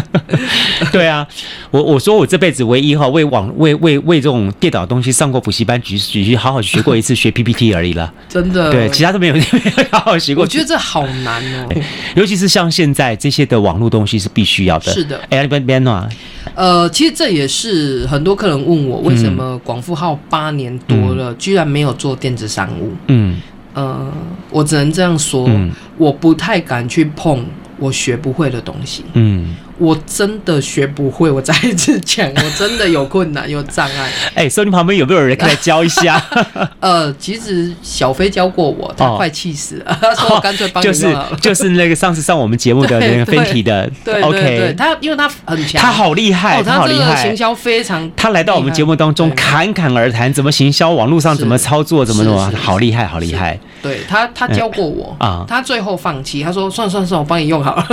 [0.91, 1.27] 对啊，
[1.69, 8.11] 我我说我这辈子唯一哈为网为为为这种电脑东西上过补习班，只只去好好学过一次学 PPT 而已了。
[8.29, 8.71] 真的。
[8.71, 10.43] 对，其他都没有 没有好好学过。
[10.43, 11.67] 我觉得这好难哦，
[12.15, 14.91] 尤其是像现在这些的网络东西是必须要的。
[14.93, 15.19] 是的。
[15.29, 16.07] 哎，边边啊。
[16.55, 22.93] 呃，其实这也是很多客人问我，为什么广富号八年多了，居然没有做电子商务？
[23.07, 23.37] 嗯。
[23.79, 24.11] 呃，
[24.49, 27.45] 我只能这样说，嗯、我不太敢去碰
[27.77, 29.05] 我学不会的东西。
[29.13, 29.55] 嗯。
[29.79, 34.09] 我真的学不会，我再一次讲，我真的有困难，有障碍。
[34.35, 36.21] 哎、欸，所以你旁边有没有人可以来教一下？
[36.81, 53.57] 呃，其实小飞教过我，他快气死了， 他说我干脆帮你就是就是那个上次上我们节目的那个分体的，对对对，他因为他很强，他好厉害，他好厉害，行销非常，他来到我们节目当中侃侃而谈，怎么行销，网络上怎么操作，怎么怎么，好厉害，好厉害。
[53.81, 57.85] 对他，他教过我啊，他最后放弃，他说算算算，我帮你用好了。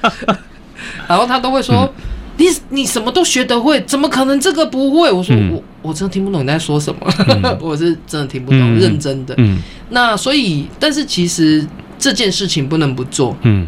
[1.08, 2.04] 然后他都会说：“嗯、
[2.38, 9.34] 你你什么都学得会，怎么可能这个不会？”我说：“嗯、我我真的听不懂你在说什么，嗯、 我是真的听不懂，嗯、认真的。
[9.38, 9.58] 嗯”
[9.90, 11.64] 那所以，但是其实
[11.98, 13.36] 这件事情不能不做。
[13.42, 13.66] 嗯，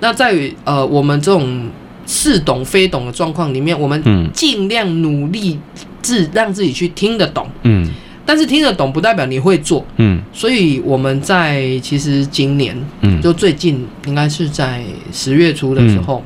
[0.00, 1.68] 那在于呃，我们这种
[2.06, 5.58] 似懂非懂的状况里面，我们尽量努力
[6.00, 7.48] 自让自己去听得懂。
[7.64, 7.88] 嗯。
[8.28, 16.22] 但是听得懂不代表你会做，嗯，所以我们在其实今年，嗯，就最近应该是在十月初的时候，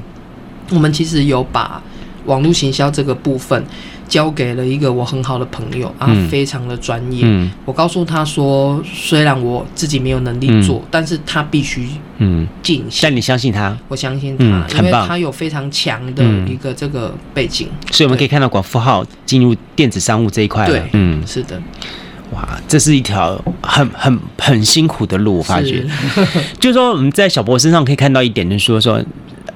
[0.71, 1.81] 嗯、我们其实有把
[2.27, 3.65] 网络行销这个部分
[4.13, 7.23] 交给了一个我很好的朋友啊，非常的专业。
[7.25, 13.01] 嗯，我告诉他说，虽然我自己没有能力做，嗯、但是他必须嗯进行。
[13.01, 13.75] 但你相信他？
[13.89, 20.67] 我相信他，嗯、因为他有非常强的一个这个背景，所以我们可以看到广富号进入电子商务这一块。
[20.67, 21.59] 对，嗯，是的。
[22.33, 25.87] 哇，这是一条很很很辛苦的路，我发觉。
[25.89, 25.89] 是
[26.61, 29.03] 就是说，我们在小博身上可以看到一点，就是说，说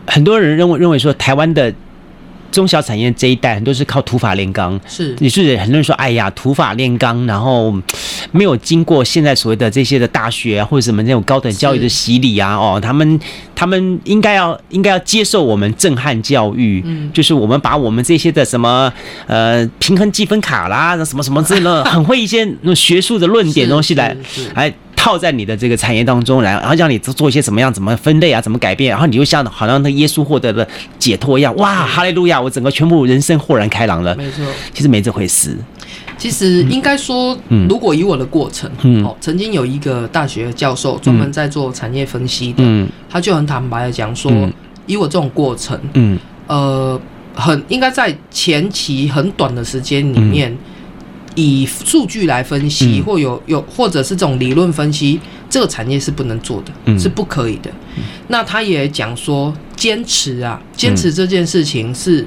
[0.06, 1.70] 很多人认为认为说，台湾的
[2.50, 7.74] 中小产业这一代很多是靠土法炼钢，是，也是很多人说，哎呀，土法炼钢，然后
[8.32, 13.20] 没有经过现在所谓的这些的大学啊，或者什么那种高等教育的洗礼啊，哦，他们
[13.54, 18.92] 他们应该要应该要接受我们震撼教育，嗯，就是我们把我们这些的什么
[19.26, 24.16] 呃平衡积分卡啦，什么什么之类的， 很会一些那种学术的论点东西来
[24.54, 24.72] 来。
[25.06, 30.66] 套在你的这个产业当中来，然后让你做一些怎么样、怎么分类啊、怎么改变，然后你就像好像那耶稣获得了
[30.98, 34.16] 解脱一样，哇，哈利路亚，我整个全部人生豁然开朗了。
[34.16, 35.56] 没错，其实没这回事。
[36.18, 37.38] 其实应该说，
[37.68, 44.32] 如果以我的过程，嗯，哦，曾经有一个大学教授专门在做产业分析的，嗯，他就很坦白的讲说，
[44.86, 47.00] 以我这种过程，嗯，呃，
[47.32, 50.52] 很应该在前期很短的时间里面。
[51.36, 57.70] 以数据来分析，或有有或者是这种理论分析，这个产业是不能做的，嗯、是不可以的。
[57.96, 62.26] 嗯、那他也讲说，坚持啊，坚持这件事情是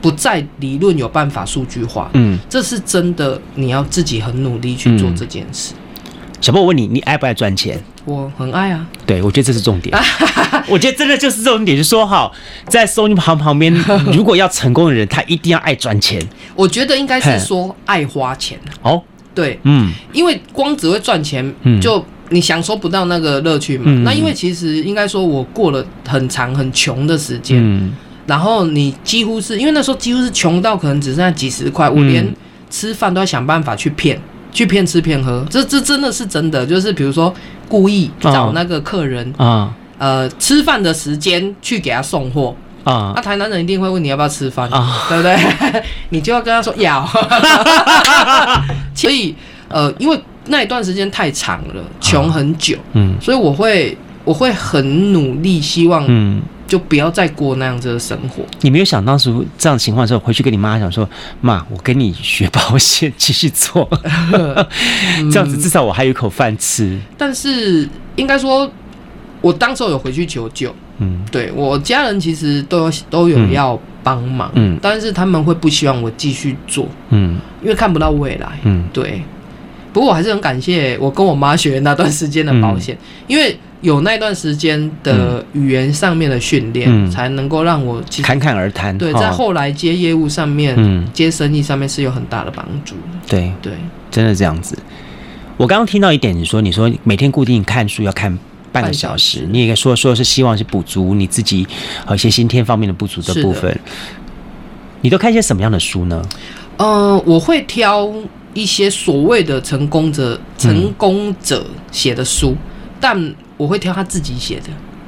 [0.00, 5.72] 不在理论有办法数据化，嗯，这是真的，你要自己很努力去做这件事。
[6.36, 7.82] 嗯小波，我问你，你爱不爱赚钱？
[8.04, 8.86] 我很爱啊。
[9.06, 9.96] 对，我觉得这是重点。
[10.68, 12.30] 我觉得真的就是重点，就是说哈，
[12.68, 13.72] 在收银旁旁边，
[14.12, 16.20] 如果要成功的人，他一定要爱赚钱。
[16.54, 18.58] 我觉得应该是说爱花钱。
[18.82, 19.02] 哦，
[19.34, 23.84] 对，嗯，因为光只会赚钱，就你享受不到那个乐趣嘛。
[23.86, 27.94] 嗯、那因为其实应该说，我过了很长很穷的时间，嗯、
[28.26, 32.26] 然后你几乎是因为那时候几乎是穷到可能只剩下几十块，我连
[32.68, 34.20] 吃饭都要想办法去骗。
[34.56, 37.32] 去骗吃骗喝，这这真的是真的，就是比如说
[37.68, 45.36] 故意找那个客人啊，呃，吃饭的时间去给他送货，啊，那台南人一定会问你要不要吃饭啊，对不对？
[46.08, 47.06] 你就要跟他说要。
[48.96, 49.34] 所以
[49.68, 53.94] 呃，因为那一段时间太长了，穷很久，嗯，所以我会
[54.24, 56.40] 我会很努力，希望嗯。
[56.66, 58.42] 就不要再过那样子的生活。
[58.60, 61.08] 你没有想当时这样的情况的时候，回去跟你妈讲说
[61.40, 63.88] ：“妈，我跟你学保险，继续做，
[65.30, 68.68] 这样子至少我还有一口饭吃。”但是应该说，
[69.40, 70.74] 我当时候有回去求救。
[70.98, 74.50] 嗯，对我家人其实都有都有要帮忙。
[74.54, 76.88] 嗯，但是他们会不希望我继续做。
[77.10, 78.58] 嗯，因为看不到未来。
[78.64, 79.22] 嗯，对。
[79.92, 82.98] 不过我还是很感谢我跟我妈学那段时间的保险，
[83.28, 83.56] 因为。
[83.82, 88.96] 有那段时间的语言上面的训练，嗯、才能够让我侃侃而谈。
[88.96, 92.94] 对，在后来接业务上面，嗯、接生意上面是有很大的帮助。
[93.26, 93.72] 对对，
[94.10, 94.76] 真的这样子。
[95.56, 98.36] 我刚刚听到一点，你说你说每天固定看书要看
[98.72, 101.66] 半个小时，小时你也说说是希望是补足你自己
[102.04, 103.78] 和一些先天方面的不足的部分。
[105.02, 106.22] 你都看一些什么样的书呢？
[106.78, 108.12] 嗯、呃，我会挑
[108.54, 112.58] 一些所谓的成功者、成功者写的书，嗯、
[113.00, 113.34] 但。
[113.58, 114.64] 我会挑他自己写的，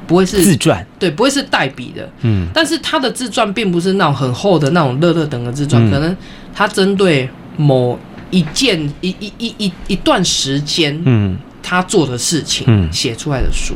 [0.07, 2.47] 不会是自传，对，不会是代笔的，嗯。
[2.51, 6.17] 但是他的自传并不是那种很厚的那种乐乐等的自传，嗯、可能
[6.51, 7.99] 他针对某
[8.31, 13.75] 一件一一一一一段时间，嗯，他做的事情，嗯，写出来的书，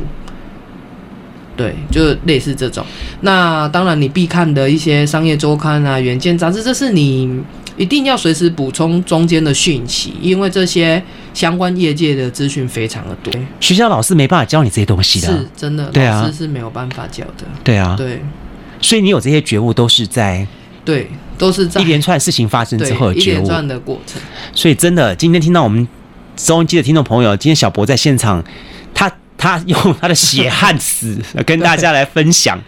[1.56, 2.84] 对，就类似这种。
[3.20, 7.44] 那当然，你必看的一些商业周刊啊、远见杂志，这是你。
[7.76, 11.02] 一定要随时补充中间的讯息，因为这些
[11.34, 13.30] 相关业界的资讯非常的多。
[13.60, 17.44] 学校老师没办法教你这些东西的，是真的，对啊，老师是没有办法教的。
[17.62, 18.22] 对啊，对，
[18.80, 20.46] 所以你有这些觉悟，都是在
[20.84, 24.22] 对，都是在一连串事情发生之后的觉悟，一连串的过程。
[24.54, 25.86] 所以真的，今天听到我们
[26.36, 28.42] 收音机的听众朋友，今天小博在现场，
[29.44, 29.60] 他。
[29.66, 31.16] 用他的血汗史
[31.46, 32.58] 跟大家来分享，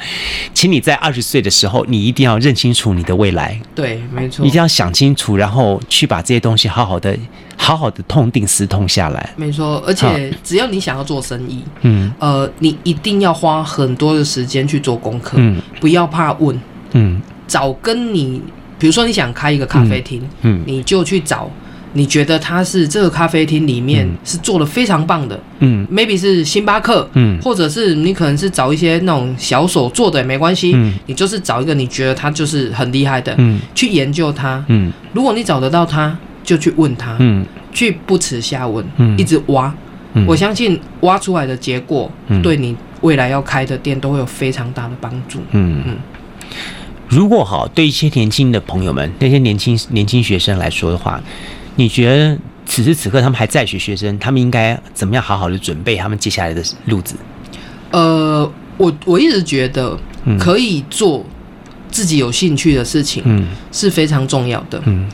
[0.54, 3.60] 请你在二十岁的时候，你一定要认清楚你的未来。
[3.74, 7.16] 对，没错，一定要想清楚，然后去把这些东西好好的、
[7.56, 9.30] 好好的痛定思痛下来。
[9.36, 16.58] 没错，而且只要你想要做生意，嗯，呃，你一定要花很多的时间去做功课，嗯，不要怕问，
[16.92, 18.40] 嗯，找跟你，
[18.78, 21.50] 比如说你想开一个咖啡厅，嗯，你就去找。
[21.96, 39.74] 你觉得他是这个咖啡厅里面是做的非常棒的，嗯，maybe 是星巴克，嗯，或者是你可能是找一些那种小手做的也没关系，嗯，你就是找一个你觉得他就是很厉害的，嗯，去研究他，嗯，如果你找得到他，就去问他，嗯，去不耻下问，嗯，一直挖，
[40.12, 45.82] 嗯，我相信挖出来的结果，对你未来要开的店都会有非常大的帮助，嗯。
[45.86, 45.96] 嗯。
[47.08, 51.20] 如果好，对一些年轻的朋友们，那些年轻年轻学生来说的话。
[51.76, 57.14] 你觉得此时此刻他们还在学学生，他们应该怎么样好好的准备他们接下来的路子？
[57.92, 59.96] 呃，我我一直觉得
[60.38, 61.24] 可以做
[61.90, 64.82] 自己有兴趣的事情，嗯，是非常重要的。
[64.86, 65.08] 嗯，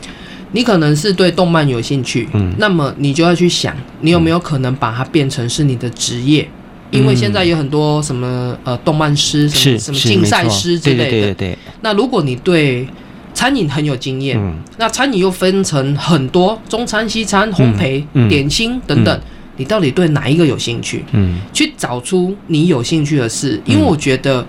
[0.53, 6.49] 你可能是对动漫有兴趣，嗯，那么你就要去想，你有没有可能把它变成是你的职业？
[6.91, 11.05] 因为现在有很多什么呃动漫师，什么什么竞赛师之类的。
[11.05, 11.59] 对对对对。
[11.81, 12.87] 那如果你对
[13.35, 19.23] 餐饮很有经验，嗯、那餐饮又分成很多中餐、西餐、烘焙、嗯、点心等等，嗯、
[19.57, 21.05] 你到底对哪一个有兴趣？
[21.13, 24.47] 嗯，去找出你有兴趣的事，因为我觉得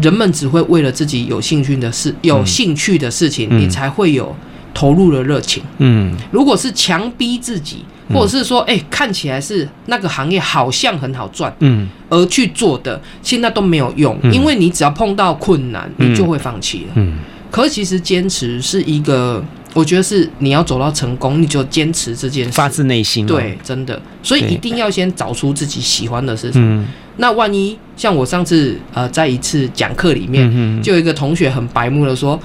[0.00, 4.34] 人们只会为了自己有兴趣的事、有兴趣的事情，嗯、你才会有
[4.72, 5.62] 投入的热情。
[5.78, 16.92] 嗯，如果是强逼自己，或者是说，哎、欸，看起来是那个行业好像很好赚，嗯，而去做的，现在都没有用，嗯、因为你只要碰到困难，你就会放弃了。
[16.94, 17.18] 嗯。
[17.56, 19.42] 嗯可是其实坚持是一个，
[19.72, 23.24] 我觉得是你要走到成功，你就坚持这件事，发自内心。
[23.26, 26.60] 对，真的，所以一定要先找出自己喜欢的事情。
[26.62, 26.86] 嗯，
[27.16, 32.38] 那万一像我上次呃在一次讲课里面，就有一个同学很白目的说，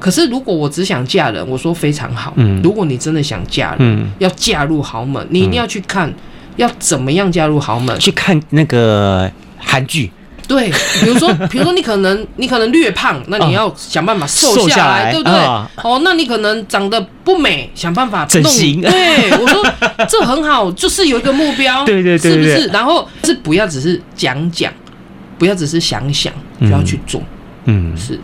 [0.00, 2.32] 可是如果我只想嫁人，我说非常好。
[2.34, 6.12] 嗯，如果你真的想嫁人，要嫁入豪门，你一定要去看
[6.56, 10.10] 要怎么样嫁入豪门，去看那个韩剧。
[10.48, 15.32] 对，比如说，比如说你可能你可能略胖，那你要想办法瘦下来，对不对？
[15.84, 18.80] 哦，那你可能长得不美，想办法整形。
[18.80, 19.62] 对，我说
[20.08, 22.66] 这很好，就是有一个目标， 对对对，是不是？
[22.68, 24.72] 然后是不要只是讲讲，
[25.38, 26.32] 不要只是想想，
[26.62, 27.22] 就要去做。
[27.66, 28.18] 嗯，是。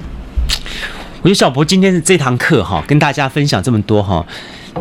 [1.20, 4.25] 我觉得小博今天的这堂课哈，跟大家分享这么多哈。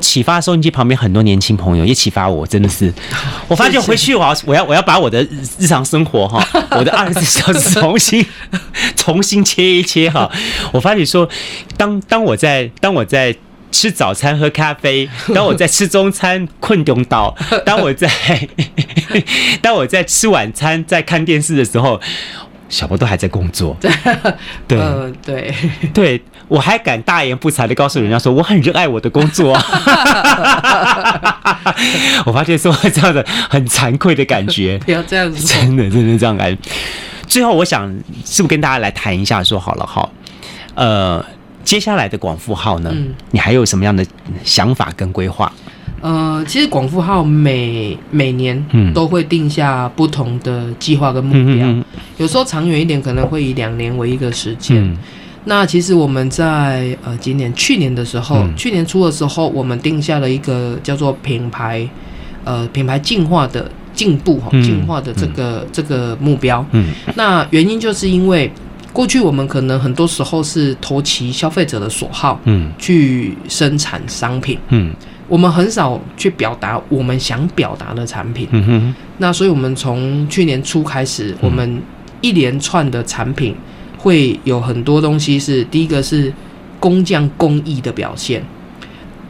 [0.02, 2.94] 启发收音机旁边很多年轻朋友，也启发我，真的是。
[3.48, 5.22] 我发现回去我要我要我要把我的
[5.58, 8.26] 日常生活哈， 我的二十四小时重新
[8.96, 10.30] 重新切一切哈。
[10.72, 11.28] 我发现说，
[11.78, 13.36] 当当我在当我在
[13.72, 17.36] 吃早餐喝咖啡，当我在吃中餐困中岛，
[17.66, 18.10] 当我在
[19.62, 22.00] 当我在吃晚餐在看电视的时候。
[22.74, 23.78] 小波都还在工作。
[24.67, 25.53] 对，呃、 对，
[25.93, 29.53] 对，我还敢大言不惭的告诉人家说我很热爱我的工作。
[32.26, 34.80] 我发现说这样的很惭愧的感觉。
[34.80, 36.57] 不要这样子，真的，真的这样感觉。
[37.28, 37.88] 最后，我想
[38.26, 40.09] 是不是跟大家来谈一下，说好了哈，
[40.76, 41.24] 呃，
[41.63, 44.05] 接下来的广富号呢，嗯、你还有什么样的
[44.43, 45.51] 想法跟规划？
[46.04, 48.62] 呃，其实广富号每每年
[48.93, 51.82] 都会定下不同的计划跟目标，嗯、
[52.18, 54.84] 有时候长远一点，可能会以两年为一个时间。
[54.84, 54.97] 嗯、
[55.45, 61.88] 那其实我们在呃今年去年的时候，嗯、去年初的时候，我们定下了一个叫做品牌
[62.43, 66.66] 呃品牌进化的进步哈进化的这个、嗯、这个目标。
[66.74, 68.51] 嗯，那原因就是因为
[68.91, 74.93] 过去我们可能很多时候是投其消费者的所好，嗯，去生产商品，嗯。
[75.34, 78.96] 我们很少去表达我们想表达的产品，嗯哼。
[79.18, 81.82] 那所以，我们从去年初开始，我们
[82.22, 83.56] 一连串的产品
[83.98, 86.32] 会有很多东西是第一个是
[86.80, 88.44] 工匠工艺的表现，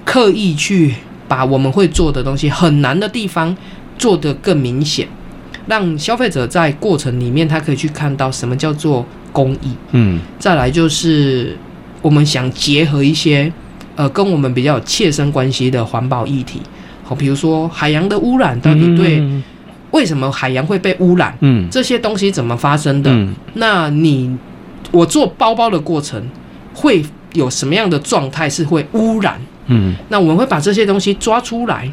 [0.04, 0.94] 刻意去
[1.30, 3.56] 把我们会做的东西很难的地方
[3.98, 5.08] 做得更明显，
[5.68, 9.72] 让消费者在过程里面他可以去看到什么叫做工艺。
[9.92, 11.58] 嗯，再来就是
[12.02, 13.50] 我们想结合一些。
[13.96, 16.60] 呃，跟我们比较有切身关系的环保议题，
[17.04, 19.24] 好，比如说海洋的污染，到底对
[19.92, 21.38] 为什么海洋会被污染？
[21.42, 23.12] 嗯，这些东西怎么发生的？
[23.12, 24.36] 嗯，那你
[24.90, 26.20] 我做包包的过程
[26.74, 29.40] 会有什么样的状态是会污染？
[29.68, 31.88] 嗯，那我们会把这些东西抓出来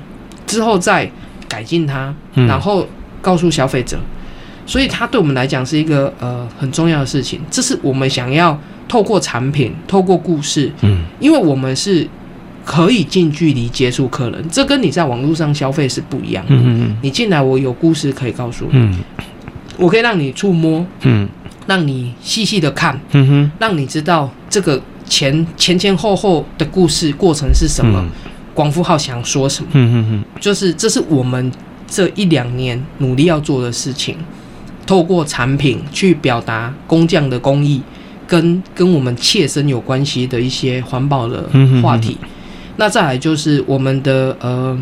[0.47, 1.11] 之后再
[1.47, 2.87] 改进它，然后
[3.21, 3.99] 告诉消费者，
[4.65, 8.59] 所以它对我们来讲是一个呃很重要的事情，这是我们想要。
[8.91, 12.05] 透过产品，透过故事，嗯，因为我们是
[12.65, 16.57] 可以近距离接触客人，这跟你在网络上消费是不一样的。
[16.57, 18.99] 嗯嗯，你进来，我有故事可以告诉你，嗯，
[19.79, 21.29] 我可以让你触摸，嗯，
[21.69, 28.05] 让你细细的看，嗯哼，让你知道这个前前前后后的故事过程是什么，
[28.55, 31.53] 广富号想说什么，嗯哼，就是这是我们
[31.87, 34.17] 这一两年努力要做的事情，
[34.85, 37.81] 透过产品去表达工匠的工艺。
[38.31, 41.43] 跟跟我们切身有关系的一些环保的
[41.83, 42.29] 话题，嗯、哼。
[42.29, 42.29] 哼，
[42.77, 44.79] 那再来就是我们的呃，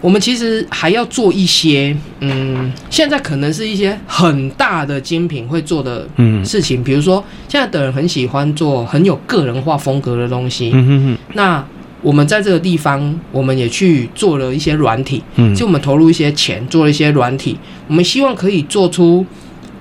[0.00, 6.08] 我们其实还要做一些嗯，现在可能是一些很大的精品会做的
[6.42, 11.62] 事情，嗯、比如说现在的人很喜欢做很有个人化风格的东西，嗯、哼哼，那
[12.00, 19.26] 我们在这个地方，我们也去做了一些软体，嗯，就我们投入一些钱做了一些软体，我们希望可以做出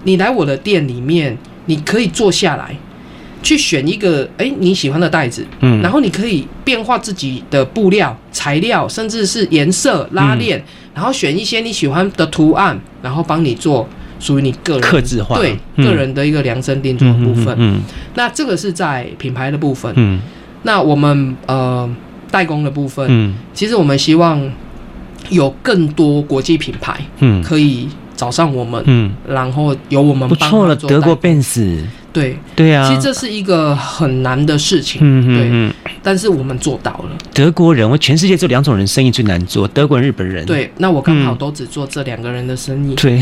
[0.04, 1.38] 你来我的店里面。
[1.66, 2.76] 你可以坐下来，
[3.42, 10.64] 去选一个哎、欸、你喜欢的袋子，嗯，然后你可以变化自己的布料、材料，甚至是颜色、拉链，嗯、
[10.96, 13.88] 然后选一些你喜欢的图案，然后帮你做
[14.20, 17.56] 属于你个人客制化，对、嗯、个人的一个量身定做的部分。
[17.60, 17.82] 嗯，
[18.16, 19.94] 那这个是在品牌的部分。
[19.96, 20.20] 嗯，
[20.64, 21.88] 那我们呃
[22.32, 24.52] 代工的部分，嗯，其实我们希望
[25.30, 27.88] 有更多国际品牌，嗯，可以。
[28.16, 31.82] 找上我们，嗯，然后由我们帮不错了，德国 Benz，
[32.14, 32.38] 对。
[32.56, 37.10] 对啊，其实这是一个很难的事情，嗯嗯嗯，但是我们做到了。
[37.34, 40.46] 德国人，我全世界这两种人生意最难做，德国人、日本人。
[40.46, 42.96] 对，那我刚好都只做这两个人的生意。
[42.96, 43.22] 对，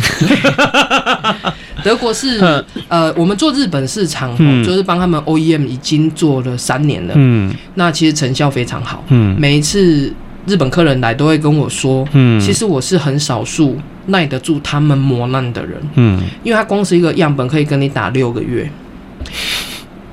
[1.84, 2.40] 德国是
[2.88, 10.14] 呃，我们做日本市场，就是帮他们 OEM 已经做了三年了，嗯，那其实成效非常好，嗯，每一次。
[10.46, 13.78] 日本客人来都会跟我说，嗯，其实我是很少数
[14.08, 18.70] 耐得住他们磨难的人，嗯，因为他光是一个样本可以跟你打六个月，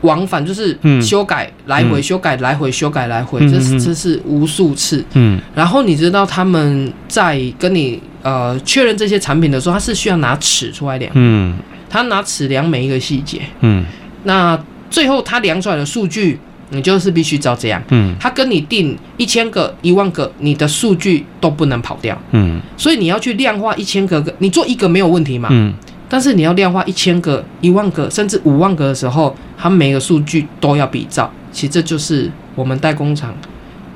[0.03, 11.57] 往返就是修改来回修改来回修改来回，这是这是无数次，嗯，然后你知道他们在跟你呃确认这些产品的时候，他是需要拿尺出来量，嗯，
[11.89, 13.85] 他拿尺量每一个细节，嗯，
[14.25, 16.39] 那最后他量出来的数据。
[16.71, 25.75] 你就是必须照这样，嗯，他跟你定一千个、一万个，你的数据都不能跑掉，嗯，所以你要去量化一千个个，你做一个没有问题嘛，嗯，
[26.09, 33.35] 但是你要量化一千个、一万个，甚至五万个的时候，他每个数据都要比照，其实这就是我们代工厂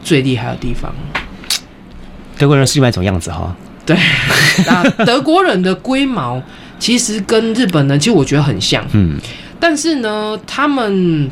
[0.02, 0.92] 最厉害的地方。
[2.36, 3.54] 德国人是另外一种样子哈，
[3.86, 3.96] 对，
[4.66, 6.42] 那德国人的龟毛
[6.80, 9.16] 其实跟日本人其实我觉得很像，嗯，
[9.60, 11.30] 但是呢，他们。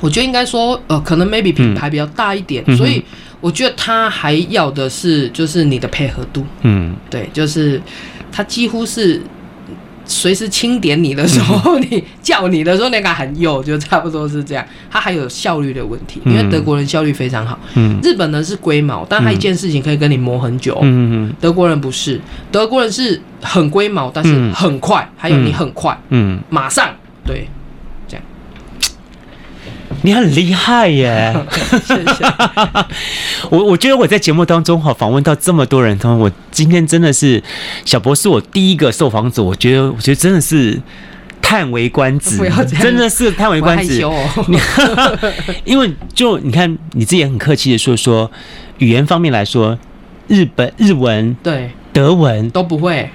[0.00, 3.02] 我觉得应该说，呃，可能 maybe 品牌比较大一点，嗯、所以
[3.40, 7.80] 我觉得他还要的是就是你的配合度，嗯，对，就是
[8.30, 9.20] 他几乎是
[10.04, 14.64] 随时清点你的时候，你叫你的时候，那个很有，就差不多是这样。
[14.90, 17.58] 他还有效率的问题，因为德国人效率非常好。
[17.74, 20.78] 嗯，日本人是龟毛，但他一件事情可以跟你磨很久。
[20.82, 21.28] 嗯。
[21.28, 22.20] 嗯，德国人不是，
[22.50, 26.88] 德国人是很龟毛，但是很快，还有你很快，嗯，马上
[27.26, 27.46] 对。
[30.02, 31.34] 你很厉害耶！
[31.84, 32.24] 谢谢。
[33.50, 37.42] 我我觉得我在节目当中哈访问到这么多人，他们我今天真的是
[37.84, 40.80] 小博是我第一个受访者，我觉得我觉得真的是
[41.42, 42.36] 叹为观止，
[42.80, 44.02] 真的是叹为观止。
[44.02, 44.14] 哦、
[45.64, 48.30] 因为就你看你自己也很客气的说说
[48.78, 49.78] 语言方面来说，
[50.28, 53.10] 日本日文对德文都不会。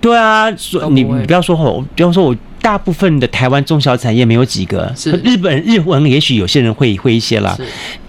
[0.00, 2.36] 对啊，说你你不要说我，不要说我。
[2.62, 7.58] 大部分的台湾中小产业没有几个，是日本日文，也许有些人会会一些啦。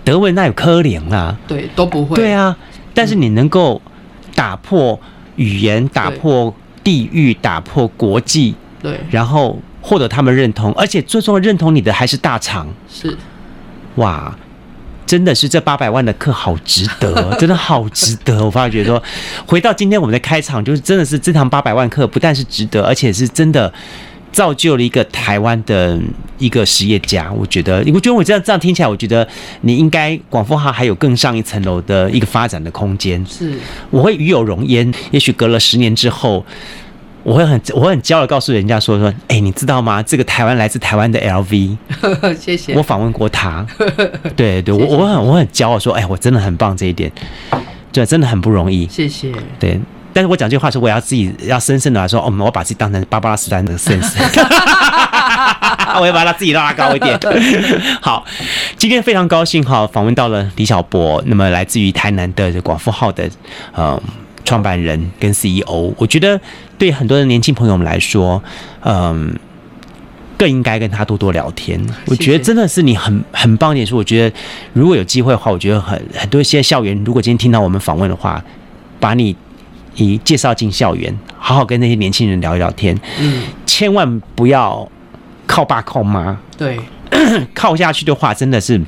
[0.03, 2.15] 德文那有可怜啦，对，都不会。
[2.15, 2.55] 对啊，
[2.93, 3.81] 但是你能够
[4.35, 4.97] 打破
[5.37, 13.17] 语言，打破地域，打破国际，对，然后获得他们认同，而且最重要认同你的还是大厂，是
[13.95, 14.37] 哇，
[15.07, 18.45] 真的是这八百万的课好值得， 真的好值得。
[18.45, 19.01] 我发觉说，
[19.47, 23.73] 回到今天我们的开场，就是真的是这堂八百万课不但是值得，而且是真的。
[24.33, 25.97] 造就了一个台湾的
[26.39, 29.25] 一个实业家，我觉得，我觉得我这样这样听起来，我觉得
[29.61, 33.23] 你应该广富号还有更上一层楼的一个发展的空间。
[33.25, 33.53] 是，
[33.91, 34.91] 我会与有容焉。
[35.11, 36.43] 也许隔了十年之后，
[37.23, 40.01] 我会很我会很骄傲的告诉人家说说，哎、欸，你知道吗？
[40.01, 41.77] 这个台湾来自台湾的 LV，
[42.37, 42.73] 谢谢。
[42.73, 43.65] 我访问过他，
[44.35, 47.11] 对对，我我很我很骄傲说，哎、欸，我真的很棒这一点，
[47.91, 48.87] 对，真的很不容易。
[48.89, 49.31] 谢谢。
[49.59, 49.79] 对。
[50.13, 54.13] 但是我讲这句话是我要自己要深深的来说，哦，我把自己当成芭芭拉斯丹的 sense，
[55.99, 57.19] 我要把他自己拉高一点。
[57.99, 58.23] 好，
[58.77, 63.27] 今天非常高兴哈，访问到了李小博，那么来自于台南的广富号的
[63.73, 63.99] 呃
[64.45, 66.39] 创办人跟 CEO，我觉得
[66.77, 68.41] 对很多的年轻朋友们来说，
[68.81, 69.35] 嗯，
[70.37, 71.83] 更应该跟他多多聊天。
[72.05, 74.35] 我觉得真的是你很很棒一点，是我觉得
[74.73, 78.43] 如果有机会的话，我觉得很很多一些校园，如果今天听到我们访问的话，
[78.99, 79.35] 把你。
[79.95, 82.97] 以介绍进校园，好好跟那些年轻人聊一聊天。
[83.19, 84.89] 嗯，千万不要
[85.45, 86.37] 靠爸靠妈。
[86.57, 86.79] 对，
[87.53, 88.79] 靠下去的话，真的是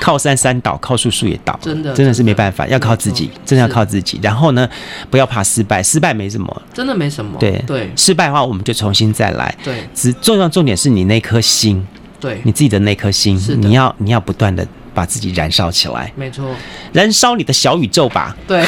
[0.00, 1.58] 靠山山倒，靠树树也倒。
[1.62, 4.18] 真的，真的是没办法，要靠自己，真的要靠自己。
[4.22, 4.68] 然后呢，
[5.10, 7.38] 不要怕失败，失败没什么，真的没什么。
[7.38, 9.54] 对对，失败的话，我们就重新再来。
[9.64, 11.86] 对，只重要重点是你那颗心，
[12.20, 14.66] 对，你自己的那颗心，你要你要不断的。
[14.96, 16.48] 把自己燃烧起来，没错，
[16.94, 18.34] 燃烧你的小宇宙吧。
[18.48, 18.64] 对，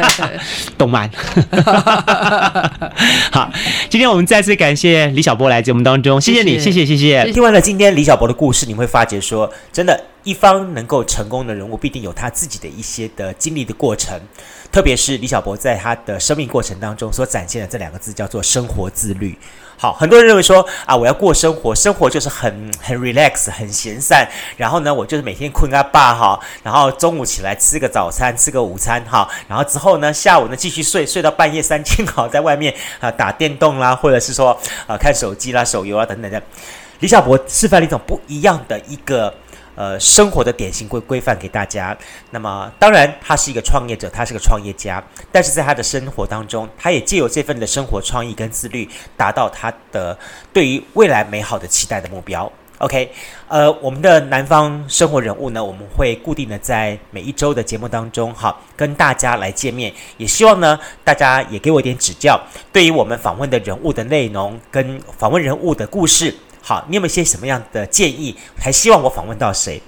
[0.78, 1.10] 动漫。
[3.30, 3.50] 好，
[3.90, 7.30] 今天我们再次感谢李小波来节目当中，谢谢你，谢谢，谢谢。
[7.32, 14.18] 听完了今天李小波的故事，你会发觉说，真的，一方能够成功的人物，必定有他自己的一些的经历的过程。
[14.70, 19.36] 特别是李小博在他的生命过程当中所展现的这两个字叫做生活自律。
[19.80, 24.28] 好，很多人认为说啊，我要过生活，生活就是很很 relax，很闲散。
[24.56, 34.50] 然后呢，我就是每天困个爸哈，然后中午起来吃个早餐，吃个午餐哈，然后之后呢，下午呢继续睡，睡到半夜三更好，在外面啊打电动啦，或者是说
[34.88, 36.42] 啊看手机啦、手游啊等等的。
[36.98, 39.32] 李小博示范了一种不一样的一个。
[39.78, 41.96] 呃，生活的典型规规范给大家。
[42.32, 45.00] 那么，当然，他是一个创业者，他是个创业家，
[45.30, 50.18] 但是在他的生活当中，他也借由这份的生活创意跟自律，达到他的
[50.52, 52.50] 对于未来美好的期待的目标。
[52.78, 53.08] OK，
[53.46, 59.94] 呃，我们的南方生活人物呢，我们会固定的在每一周的节目当中，哈，跟大家来见面。
[60.16, 62.40] 也希望呢，大家也给我一点指教，
[62.72, 66.34] 对于我们访问的人物的内容跟访问人物的故事。
[66.68, 68.36] 好，你有没有一些什么样的建议？
[68.60, 69.80] 还希望我访问到谁？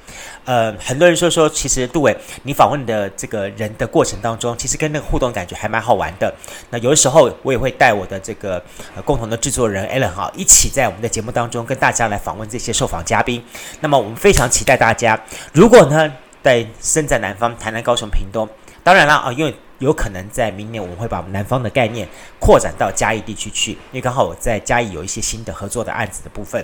[0.47, 6.35] 呃，很多人说说，其实杜伟，你访问的这个人的过程当中，其实跟那个互动感觉还蛮好玩的。
[6.71, 8.55] 那有的时候我也会带我的这个
[8.97, 13.45] 呃共同的制作人 Allen 哈，一起在我们的节目当中跟大家来访问这些受访嘉宾。
[13.81, 15.23] 那么我们非常期待大家，
[15.53, 16.11] 如果呢
[16.43, 18.49] 在身在南方，台南、高雄、屏东，
[18.83, 19.55] 当然了啊，因为。
[19.81, 22.07] 有可能在明年，我们会把南方的概念
[22.39, 26.63] 扩展到嘉义地区去，因为刚好我在嘉义有一些新的合作的案子的部分。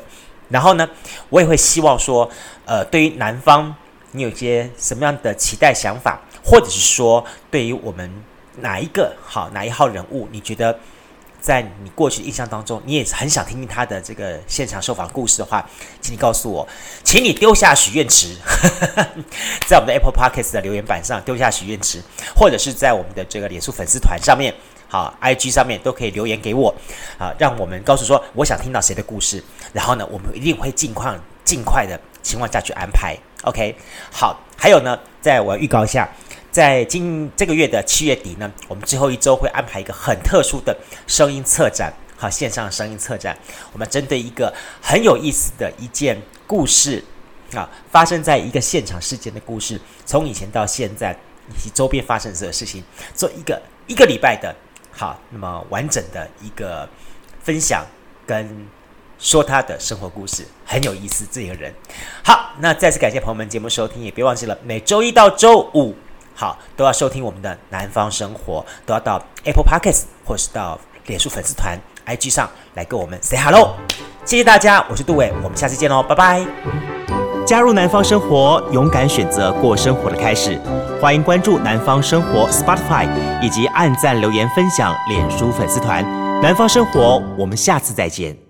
[0.51, 0.87] 然后呢，
[1.31, 2.31] 我也会希望说，
[2.67, 3.75] 呃，对于南方，
[4.11, 8.13] 你有些什么样的期待想法，或者是说，对于我们
[8.61, 10.79] 哪一个好哪一号人物，你觉得？
[11.41, 15.65] 在你过去的印象当中，你也很想听听他的这个现场受访故事的话，
[16.01, 16.67] 请你告诉我，
[17.05, 18.35] 请你丢下许愿池，
[19.67, 22.03] 在我们的 Apple Podcast 的留言板上丢下许愿池，
[22.35, 24.53] 或者是在我们的这个脸书粉丝团上面，
[24.89, 26.75] 好，IG 上面都可以留言给我，
[27.19, 33.77] 啊，让我们告诉说我想听到谁的故事，然后呢，我们一定会尽快尽快的情况下去安排，OK，
[34.11, 36.09] 好，还有呢，在我预告一下。
[36.57, 40.75] 在今这个月的七月底呢，我们最后一周会安排一个很特殊的
[41.07, 41.93] 声音策展。
[42.17, 43.37] 好线上声音策展，
[43.75, 44.51] 我们针对一个
[44.81, 47.05] 很有意思的一件故事
[47.55, 51.15] 啊，发生在一个现场事件的故事，从以前到现在
[51.51, 52.83] 以及周边发生的事情，
[53.15, 54.57] 做一个一个礼拜的
[54.93, 56.89] 好那么完整的一个
[57.43, 57.85] 分享
[58.27, 58.67] 跟。
[59.19, 61.73] 说他的生活故事很有意思，这个人
[62.23, 62.53] 好。
[62.59, 65.95] 那再次感谢朋友们节目收听，也别忘记了每周一到周五
[66.37, 71.77] 好都要收听我们的南方生活，都要到 Apple Podcast 或是到脸书粉丝团
[72.07, 73.75] IG 上来跟我们 say hello。
[74.25, 76.47] 谢谢大家，我是杜伟，我们下次见喽，拜拜。
[77.47, 80.61] 加入南方生活，勇敢选择过生活的开始。
[81.01, 83.09] 欢迎关注南方生活 Spotify
[83.41, 86.05] 以及按赞留言分享脸书粉丝团
[86.43, 87.23] 南方生活。
[87.39, 88.46] 我们下次再见。